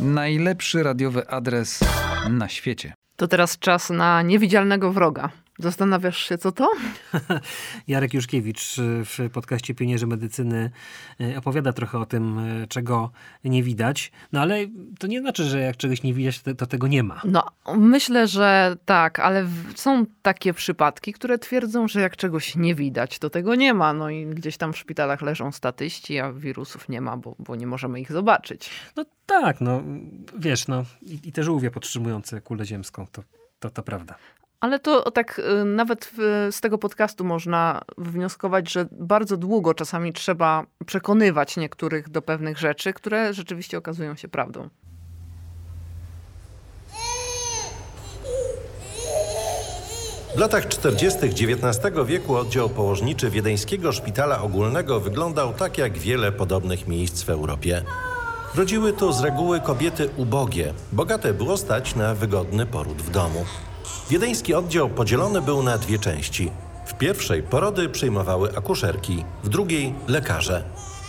Najlepszy 0.00 0.82
radiowy 0.82 1.28
adres 1.28 1.80
na 2.30 2.48
świecie. 2.48 2.94
To 3.16 3.28
teraz 3.28 3.58
czas 3.58 3.90
na 3.90 4.22
niewidzialnego 4.22 4.92
wroga. 4.92 5.30
Zastanawiasz 5.58 6.28
się, 6.28 6.38
co 6.38 6.52
to? 6.52 6.70
Jarek 7.88 8.14
Juszkiewicz 8.14 8.76
w 9.04 9.30
podcaście 9.32 9.74
Pionierzy 9.74 10.06
Medycyny 10.06 10.70
y, 11.20 11.38
opowiada 11.38 11.72
trochę 11.72 11.98
o 11.98 12.06
tym, 12.06 12.38
y, 12.38 12.66
czego 12.68 13.10
nie 13.44 13.62
widać. 13.62 14.12
No 14.32 14.40
ale 14.40 14.66
to 14.98 15.06
nie 15.06 15.20
znaczy, 15.20 15.44
że 15.44 15.60
jak 15.60 15.76
czegoś 15.76 16.02
nie 16.02 16.14
widać, 16.14 16.42
to, 16.58 16.66
tego 16.66 16.86
nie 16.86 17.02
ma. 17.02 17.20
No, 17.24 17.44
myślę, 17.76 18.26
że 18.26 18.76
tak, 18.84 19.18
ale 19.18 19.46
są 19.74 20.06
takie 20.22 20.54
przypadki, 20.54 21.12
które 21.12 21.38
twierdzą, 21.38 21.88
że 21.88 22.00
jak 22.00 22.16
czegoś 22.16 22.56
nie 22.56 22.74
widać, 22.74 23.18
to 23.18 23.30
tego 23.30 23.54
nie 23.54 23.74
ma. 23.74 23.92
No 23.92 24.10
i 24.10 24.26
gdzieś 24.26 24.56
tam 24.56 24.72
w 24.72 24.78
szpitalach 24.78 25.22
leżą 25.22 25.52
statyści, 25.52 26.18
a 26.18 26.32
wirusów 26.32 26.88
nie 26.88 27.00
ma, 27.00 27.16
bo, 27.16 27.36
bo 27.38 27.56
nie 27.56 27.66
możemy 27.66 28.00
ich 28.00 28.12
zobaczyć. 28.12 28.70
No 28.96 29.04
tak, 29.26 29.60
no 29.60 29.82
wiesz, 30.38 30.68
no 30.68 30.84
i, 31.02 31.20
i 31.24 31.32
te 31.32 31.42
żółwie 31.42 31.70
podtrzymujące 31.70 32.40
kulę 32.40 32.66
ziemską, 32.66 33.06
to, 33.12 33.22
to, 33.60 33.70
to 33.70 33.82
prawda. 33.82 34.14
Ale 34.60 34.78
to 34.78 35.10
tak 35.10 35.38
y, 35.38 35.64
nawet 35.64 36.10
z 36.50 36.60
tego 36.60 36.78
podcastu 36.78 37.24
można 37.24 37.80
wnioskować, 37.98 38.72
że 38.72 38.86
bardzo 38.92 39.36
długo 39.36 39.74
czasami 39.74 40.12
trzeba 40.12 40.66
przekonywać 40.86 41.56
niektórych 41.56 42.08
do 42.08 42.22
pewnych 42.22 42.58
rzeczy, 42.58 42.92
które 42.92 43.34
rzeczywiście 43.34 43.78
okazują 43.78 44.16
się 44.16 44.28
prawdą. 44.28 44.68
W 50.36 50.40
latach 50.40 50.68
40. 50.68 51.18
XIX 51.18 51.94
wieku 52.06 52.36
oddział 52.36 52.68
położniczy 52.68 53.30
Wiedeńskiego 53.30 53.92
Szpitala 53.92 54.42
Ogólnego 54.42 55.00
wyglądał 55.00 55.52
tak 55.52 55.78
jak 55.78 55.98
wiele 55.98 56.32
podobnych 56.32 56.88
miejsc 56.88 57.22
w 57.22 57.30
Europie. 57.30 57.82
Rodziły 58.54 58.92
tu 58.92 59.12
z 59.12 59.20
reguły 59.20 59.60
kobiety 59.60 60.10
ubogie. 60.16 60.74
Bogate 60.92 61.34
było 61.34 61.56
stać 61.56 61.94
na 61.94 62.14
wygodny 62.14 62.66
poród 62.66 63.02
w 63.02 63.10
domu. 63.10 63.44
Wiedeński 64.10 64.54
oddział 64.54 64.88
podzielony 64.88 65.42
był 65.42 65.62
na 65.62 65.78
dwie 65.78 65.98
części. 65.98 66.50
W 66.86 66.94
pierwszej 66.94 67.42
porody 67.42 67.88
przyjmowały 67.88 68.56
akuszerki, 68.56 69.24
w 69.44 69.48
drugiej 69.48 69.94
lekarze. 70.06 70.64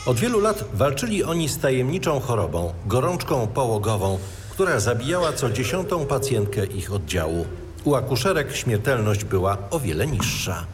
Od 0.06 0.20
wielu 0.20 0.40
lat 0.40 0.64
walczyli 0.74 1.24
oni 1.24 1.50
z 1.50 1.58
tajemniczą 1.58 2.20
chorobą, 2.20 2.74
gorączką 2.86 3.48
połogową, 3.48 4.20
która 4.50 4.80
zabijała 4.80 5.34
co 5.34 5.50
dziesiątą 5.50 6.06
pacjentkę 6.06 6.66
ich 6.66 6.94
oddziału. 6.94 7.46
U 7.84 7.96
akuszerek 7.96 8.56
śmiertelność 8.56 9.24
była 9.24 9.58
o 9.70 9.80
wiele 9.80 10.08
niższa. 10.08 10.66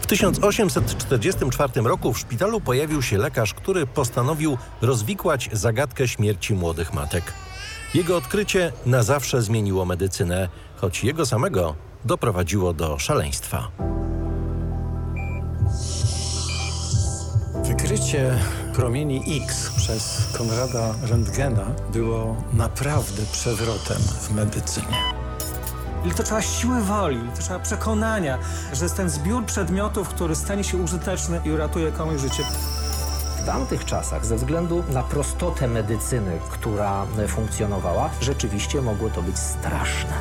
W 0.00 0.06
1844 0.06 1.82
roku 1.82 2.12
w 2.12 2.18
szpitalu 2.18 2.60
pojawił 2.60 3.02
się 3.02 3.18
lekarz, 3.18 3.54
który 3.54 3.86
postanowił 3.86 4.58
rozwikłać 4.80 5.50
zagadkę 5.52 6.08
śmierci 6.08 6.54
młodych 6.54 6.94
matek. 6.94 7.32
Jego 7.94 8.16
odkrycie 8.16 8.72
na 8.86 9.02
zawsze 9.02 9.42
zmieniło 9.42 9.84
medycynę, 9.84 10.48
choć 10.76 11.04
jego 11.04 11.26
samego 11.26 11.74
doprowadziło 12.04 12.72
do 12.72 12.98
szaleństwa. 12.98 13.68
Wykrycie 17.64 18.38
promieni 18.74 19.42
X 19.42 19.70
przez 19.76 20.28
Konrada 20.38 20.94
Röntgena 21.06 21.64
było 21.92 22.36
naprawdę 22.52 23.22
przewrotem 23.32 23.98
w 24.20 24.30
medycynie. 24.30 24.96
Ile 26.04 26.14
to 26.14 26.22
trzeba 26.22 26.42
siły 26.42 26.80
woli, 26.80 27.20
to 27.36 27.42
trzeba 27.42 27.58
przekonania, 27.58 28.38
że 28.72 28.84
jest 28.84 28.96
ten 28.96 29.10
zbiór 29.10 29.44
przedmiotów, 29.44 30.08
który 30.08 30.34
stanie 30.34 30.64
się 30.64 30.76
użyteczny 30.76 31.40
i 31.44 31.50
uratuje 31.50 31.92
komuś 31.92 32.20
życie. 32.20 32.42
W 33.42 33.44
tamtych 33.44 33.84
czasach, 33.84 34.26
ze 34.26 34.36
względu 34.36 34.84
na 34.88 35.02
prostotę 35.02 35.68
medycyny, 35.68 36.38
która 36.50 37.06
funkcjonowała, 37.28 38.10
rzeczywiście 38.20 38.82
mogło 38.82 39.10
to 39.10 39.22
być 39.22 39.38
straszne. 39.38 40.14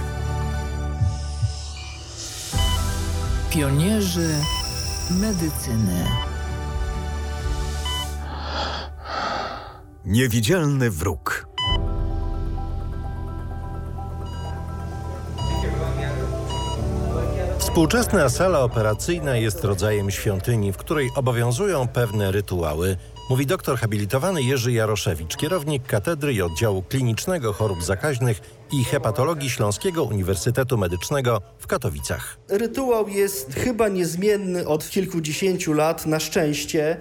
Pionierzy 3.50 4.36
medycyny. 5.12 6.06
Niewidzialny 10.06 10.92
wróg. 10.92 11.41
Współczesna 17.72 18.30
sala 18.30 18.60
operacyjna 18.60 19.38
jest 19.38 19.64
rodzajem 19.64 20.12
świątyni, 20.12 20.72
w 20.72 20.78
której 20.78 21.10
obowiązują 21.16 21.88
pewne 21.88 22.32
rytuały, 22.32 22.98
mówi 23.30 23.46
doktor 23.46 23.78
habilitowany 23.78 24.44
Jerzy 24.44 24.72
Jaroszewicz, 24.72 25.38
kierownik 25.38 25.84
Katedry 25.88 26.34
i 26.34 26.42
Oddziału 26.42 26.84
Klinicznego 26.84 27.54
Chorób 27.54 27.84
Zakaźnych 27.84 28.42
i 28.72 28.84
Hepatologii 28.84 29.50
Śląskiego 29.50 30.04
Uniwersytetu 30.04 30.78
Medycznego 30.78 31.42
w 31.60 31.68
Katowicach. 31.68 32.38
Rytuał 32.50 33.08
jest 33.08 33.54
chyba 33.54 33.88
niezmienny 33.88 34.68
od 34.68 34.90
kilkudziesięciu 34.90 35.74
lat, 35.74 36.06
na 36.06 36.20
szczęście. 36.20 36.98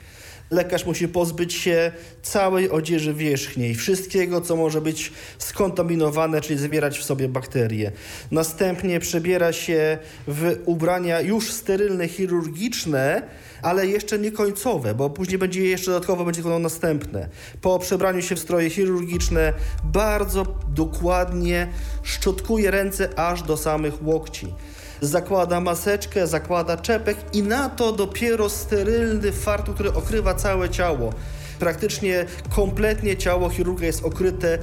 Lekarz 0.50 0.86
musi 0.86 1.08
pozbyć 1.08 1.54
się 1.54 1.92
całej 2.22 2.70
odzieży 2.70 3.14
wierzchniej, 3.14 3.74
wszystkiego, 3.74 4.40
co 4.40 4.56
może 4.56 4.80
być 4.80 5.12
skontaminowane, 5.38 6.40
czyli 6.40 6.58
zawierać 6.58 6.98
w 6.98 7.04
sobie 7.04 7.28
bakterie. 7.28 7.92
Następnie 8.30 9.00
przebiera 9.00 9.52
się 9.52 9.98
w 10.28 10.56
ubrania 10.64 11.20
już 11.20 11.52
sterylne, 11.52 12.08
chirurgiczne, 12.08 13.22
ale 13.62 13.86
jeszcze 13.86 14.18
nie 14.18 14.32
końcowe, 14.32 14.94
bo 14.94 15.10
później 15.10 15.38
będzie 15.38 15.62
jeszcze 15.64 15.90
dodatkowo 15.90 16.24
będzie 16.24 16.42
wykonał 16.42 16.58
następne. 16.58 17.28
Po 17.60 17.78
przebraniu 17.78 18.22
się 18.22 18.36
w 18.36 18.38
stroje 18.38 18.70
chirurgiczne 18.70 19.52
bardzo 19.84 20.46
dokładnie 20.68 21.68
szczotkuje 22.02 22.70
ręce 22.70 23.18
aż 23.18 23.42
do 23.42 23.56
samych 23.56 24.06
łokci 24.06 24.54
zakłada 25.00 25.60
maseczkę, 25.60 26.26
zakłada 26.26 26.76
czepek 26.76 27.16
i 27.32 27.42
na 27.42 27.68
to 27.68 27.92
dopiero 27.92 28.48
sterylny 28.48 29.32
fartuch, 29.32 29.74
który 29.74 29.92
okrywa 29.92 30.34
całe 30.34 30.70
ciało. 30.70 31.12
Praktycznie 31.58 32.26
kompletnie 32.50 33.16
ciało 33.16 33.48
chirurga 33.48 33.86
jest 33.86 34.04
okryte 34.04 34.58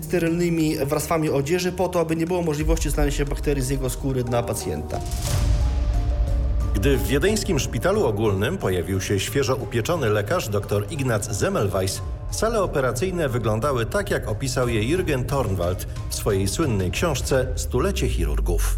sterylnymi 0.00 0.76
warstwami 0.86 1.30
odzieży 1.30 1.72
po 1.72 1.88
to, 1.88 2.00
aby 2.00 2.16
nie 2.16 2.26
było 2.26 2.42
możliwości 2.42 2.90
znania 2.90 3.10
się 3.10 3.24
bakterii 3.24 3.62
z 3.62 3.68
jego 3.68 3.90
skóry 3.90 4.24
dla 4.24 4.42
pacjenta. 4.42 5.00
Gdy 6.74 6.96
w 6.96 7.06
wiedeńskim 7.06 7.58
szpitalu 7.58 8.06
ogólnym 8.06 8.58
pojawił 8.58 9.00
się 9.00 9.20
świeżo 9.20 9.56
upieczony 9.56 10.10
lekarz 10.10 10.48
dr 10.48 10.86
Ignac 10.90 11.30
Zemmelweis, 11.30 12.00
sale 12.30 12.62
operacyjne 12.62 13.28
wyglądały 13.28 13.86
tak, 13.86 14.10
jak 14.10 14.28
opisał 14.28 14.68
je 14.68 14.80
Jürgen 14.80 15.24
Tornwald 15.24 15.86
w 16.10 16.14
swojej 16.14 16.48
słynnej 16.48 16.90
książce 16.90 17.46
Stulecie 17.56 18.08
chirurgów. 18.08 18.76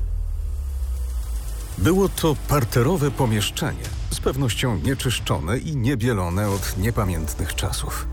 Było 1.79 2.09
to 2.09 2.37
parterowe 2.49 3.11
pomieszczenie, 3.11 3.83
z 4.11 4.21
pewnością 4.21 4.79
nieczyszczone 4.79 5.59
i 5.59 5.77
niebielone 5.77 6.51
od 6.51 6.79
niepamiętnych 6.79 7.55
czasów. 7.55 8.07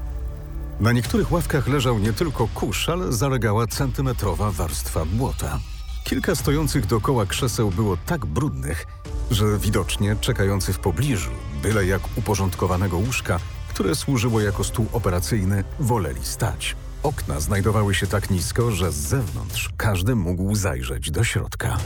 Na 0.80 0.92
niektórych 0.92 1.32
ławkach 1.32 1.68
leżał 1.68 2.00
nie 2.00 2.14
tylko 2.14 2.48
kurz, 2.48 2.90
ale 2.90 3.14
zalegała 3.14 3.68
centymetrowa 3.68 4.52
warstwa 4.52 5.06
błota. 5.06 5.60
Kilka 6.04 6.36
stojących 6.36 6.86
dookoła 6.86 7.26
krzeseł 7.26 7.72
było 7.72 7.98
tak 8.06 8.26
brudnych, 8.26 8.86
że 9.32 9.58
widocznie 9.58 10.16
czekający 10.22 10.74
w 10.74 10.80
pobliżu, 10.80 11.32
byle 11.62 11.86
jak 11.86 12.02
uporządkowanego 12.16 12.98
łóżka, 12.98 13.40
które 13.70 13.96
służyło 13.96 14.42
jako 14.42 14.64
stół 14.64 14.86
operacyjny, 14.94 15.64
woleli 15.80 16.26
stać. 16.26 16.76
Okna 17.04 17.40
znajdowały 17.40 17.96
się 17.96 18.08
tak 18.08 18.30
nisko, 18.30 18.72
że 18.72 18.92
z 18.92 18.96
zewnątrz 18.96 19.70
każdy 19.78 20.16
mógł 20.16 20.56
zajrzeć 20.56 21.12
do 21.12 21.24
środka. 21.24 21.78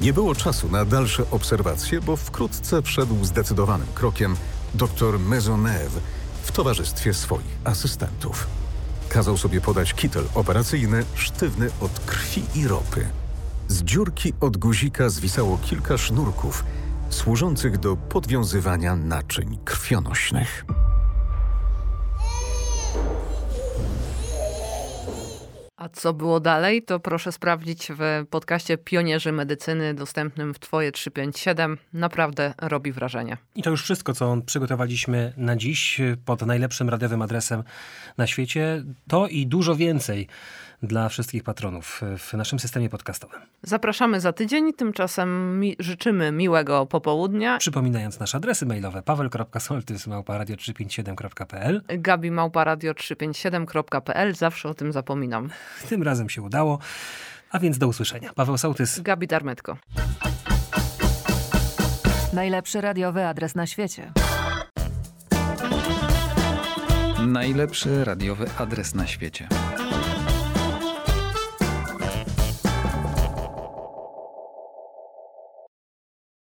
Nie 0.00 0.12
było 0.12 0.34
czasu 0.34 0.68
na 0.68 0.84
dalsze 0.84 1.30
obserwacje, 1.30 2.00
bo 2.00 2.16
wkrótce 2.16 2.82
wszedł 2.82 3.24
zdecydowanym 3.24 3.86
krokiem 3.94 4.36
dr 4.74 5.18
Maisonneuve 5.18 6.00
w 6.42 6.52
towarzystwie 6.52 7.14
swoich 7.14 7.58
asystentów. 7.64 8.46
Kazał 9.08 9.36
sobie 9.36 9.60
podać 9.60 9.94
kitel 9.94 10.24
operacyjny 10.34 11.04
sztywny 11.14 11.70
od 11.80 12.00
krwi 12.00 12.42
i 12.54 12.68
ropy. 12.68 13.06
Z 13.68 13.82
dziurki 13.82 14.32
od 14.40 14.56
guzika 14.56 15.08
zwisało 15.08 15.58
kilka 15.58 15.98
sznurków 15.98 16.64
służących 17.10 17.78
do 17.78 17.96
podwiązywania 17.96 18.96
naczyń 18.96 19.58
krwionośnych. 19.64 20.64
A 25.84 25.88
co 25.88 26.12
było 26.12 26.40
dalej, 26.40 26.82
to 26.82 27.00
proszę 27.00 27.32
sprawdzić 27.32 27.88
w 27.98 28.26
podcaście 28.30 28.78
Pionierzy 28.78 29.32
Medycyny 29.32 29.94
dostępnym 29.94 30.54
w 30.54 30.58
Twoje 30.58 30.92
357. 30.92 31.78
Naprawdę 31.92 32.54
robi 32.58 32.92
wrażenie. 32.92 33.36
I 33.54 33.62
to 33.62 33.70
już 33.70 33.82
wszystko, 33.82 34.14
co 34.14 34.36
przygotowaliśmy 34.46 35.32
na 35.36 35.56
dziś 35.56 36.00
pod 36.24 36.42
najlepszym 36.42 36.88
radiowym 36.88 37.22
adresem 37.22 37.62
na 38.18 38.26
świecie. 38.26 38.84
To 39.08 39.28
i 39.28 39.46
dużo 39.46 39.76
więcej 39.76 40.28
dla 40.86 41.08
wszystkich 41.08 41.42
patronów 41.42 42.00
w 42.18 42.32
naszym 42.32 42.58
systemie 42.58 42.88
podcastowym. 42.88 43.40
Zapraszamy 43.62 44.20
za 44.20 44.32
tydzień, 44.32 44.72
tymczasem 44.72 45.60
mi 45.60 45.76
życzymy 45.78 46.32
miłego 46.32 46.86
popołudnia. 46.86 47.58
Przypominając 47.58 48.20
nasze 48.20 48.38
adresy 48.38 48.66
mailowe 48.66 49.02
paweł.soltys 49.02 50.08
małparadio357.pl 50.08 51.82
Gabi 51.88 52.30
małparadio357.pl 52.30 54.34
Zawsze 54.34 54.68
o 54.68 54.74
tym 54.74 54.92
zapominam. 54.92 55.50
Tym 55.88 56.02
razem 56.02 56.28
się 56.28 56.42
udało, 56.42 56.78
a 57.50 57.58
więc 57.58 57.78
do 57.78 57.88
usłyszenia. 57.88 58.30
Paweł 58.34 58.58
Sołtys. 58.58 59.00
Gabi 59.00 59.26
Darmetko. 59.26 59.76
Najlepszy 62.32 62.80
radiowy 62.80 63.26
adres 63.26 63.54
na 63.54 63.66
świecie. 63.66 64.12
Najlepszy 67.26 68.04
radiowy 68.04 68.46
adres 68.58 68.94
na 68.94 69.06
świecie. 69.06 69.48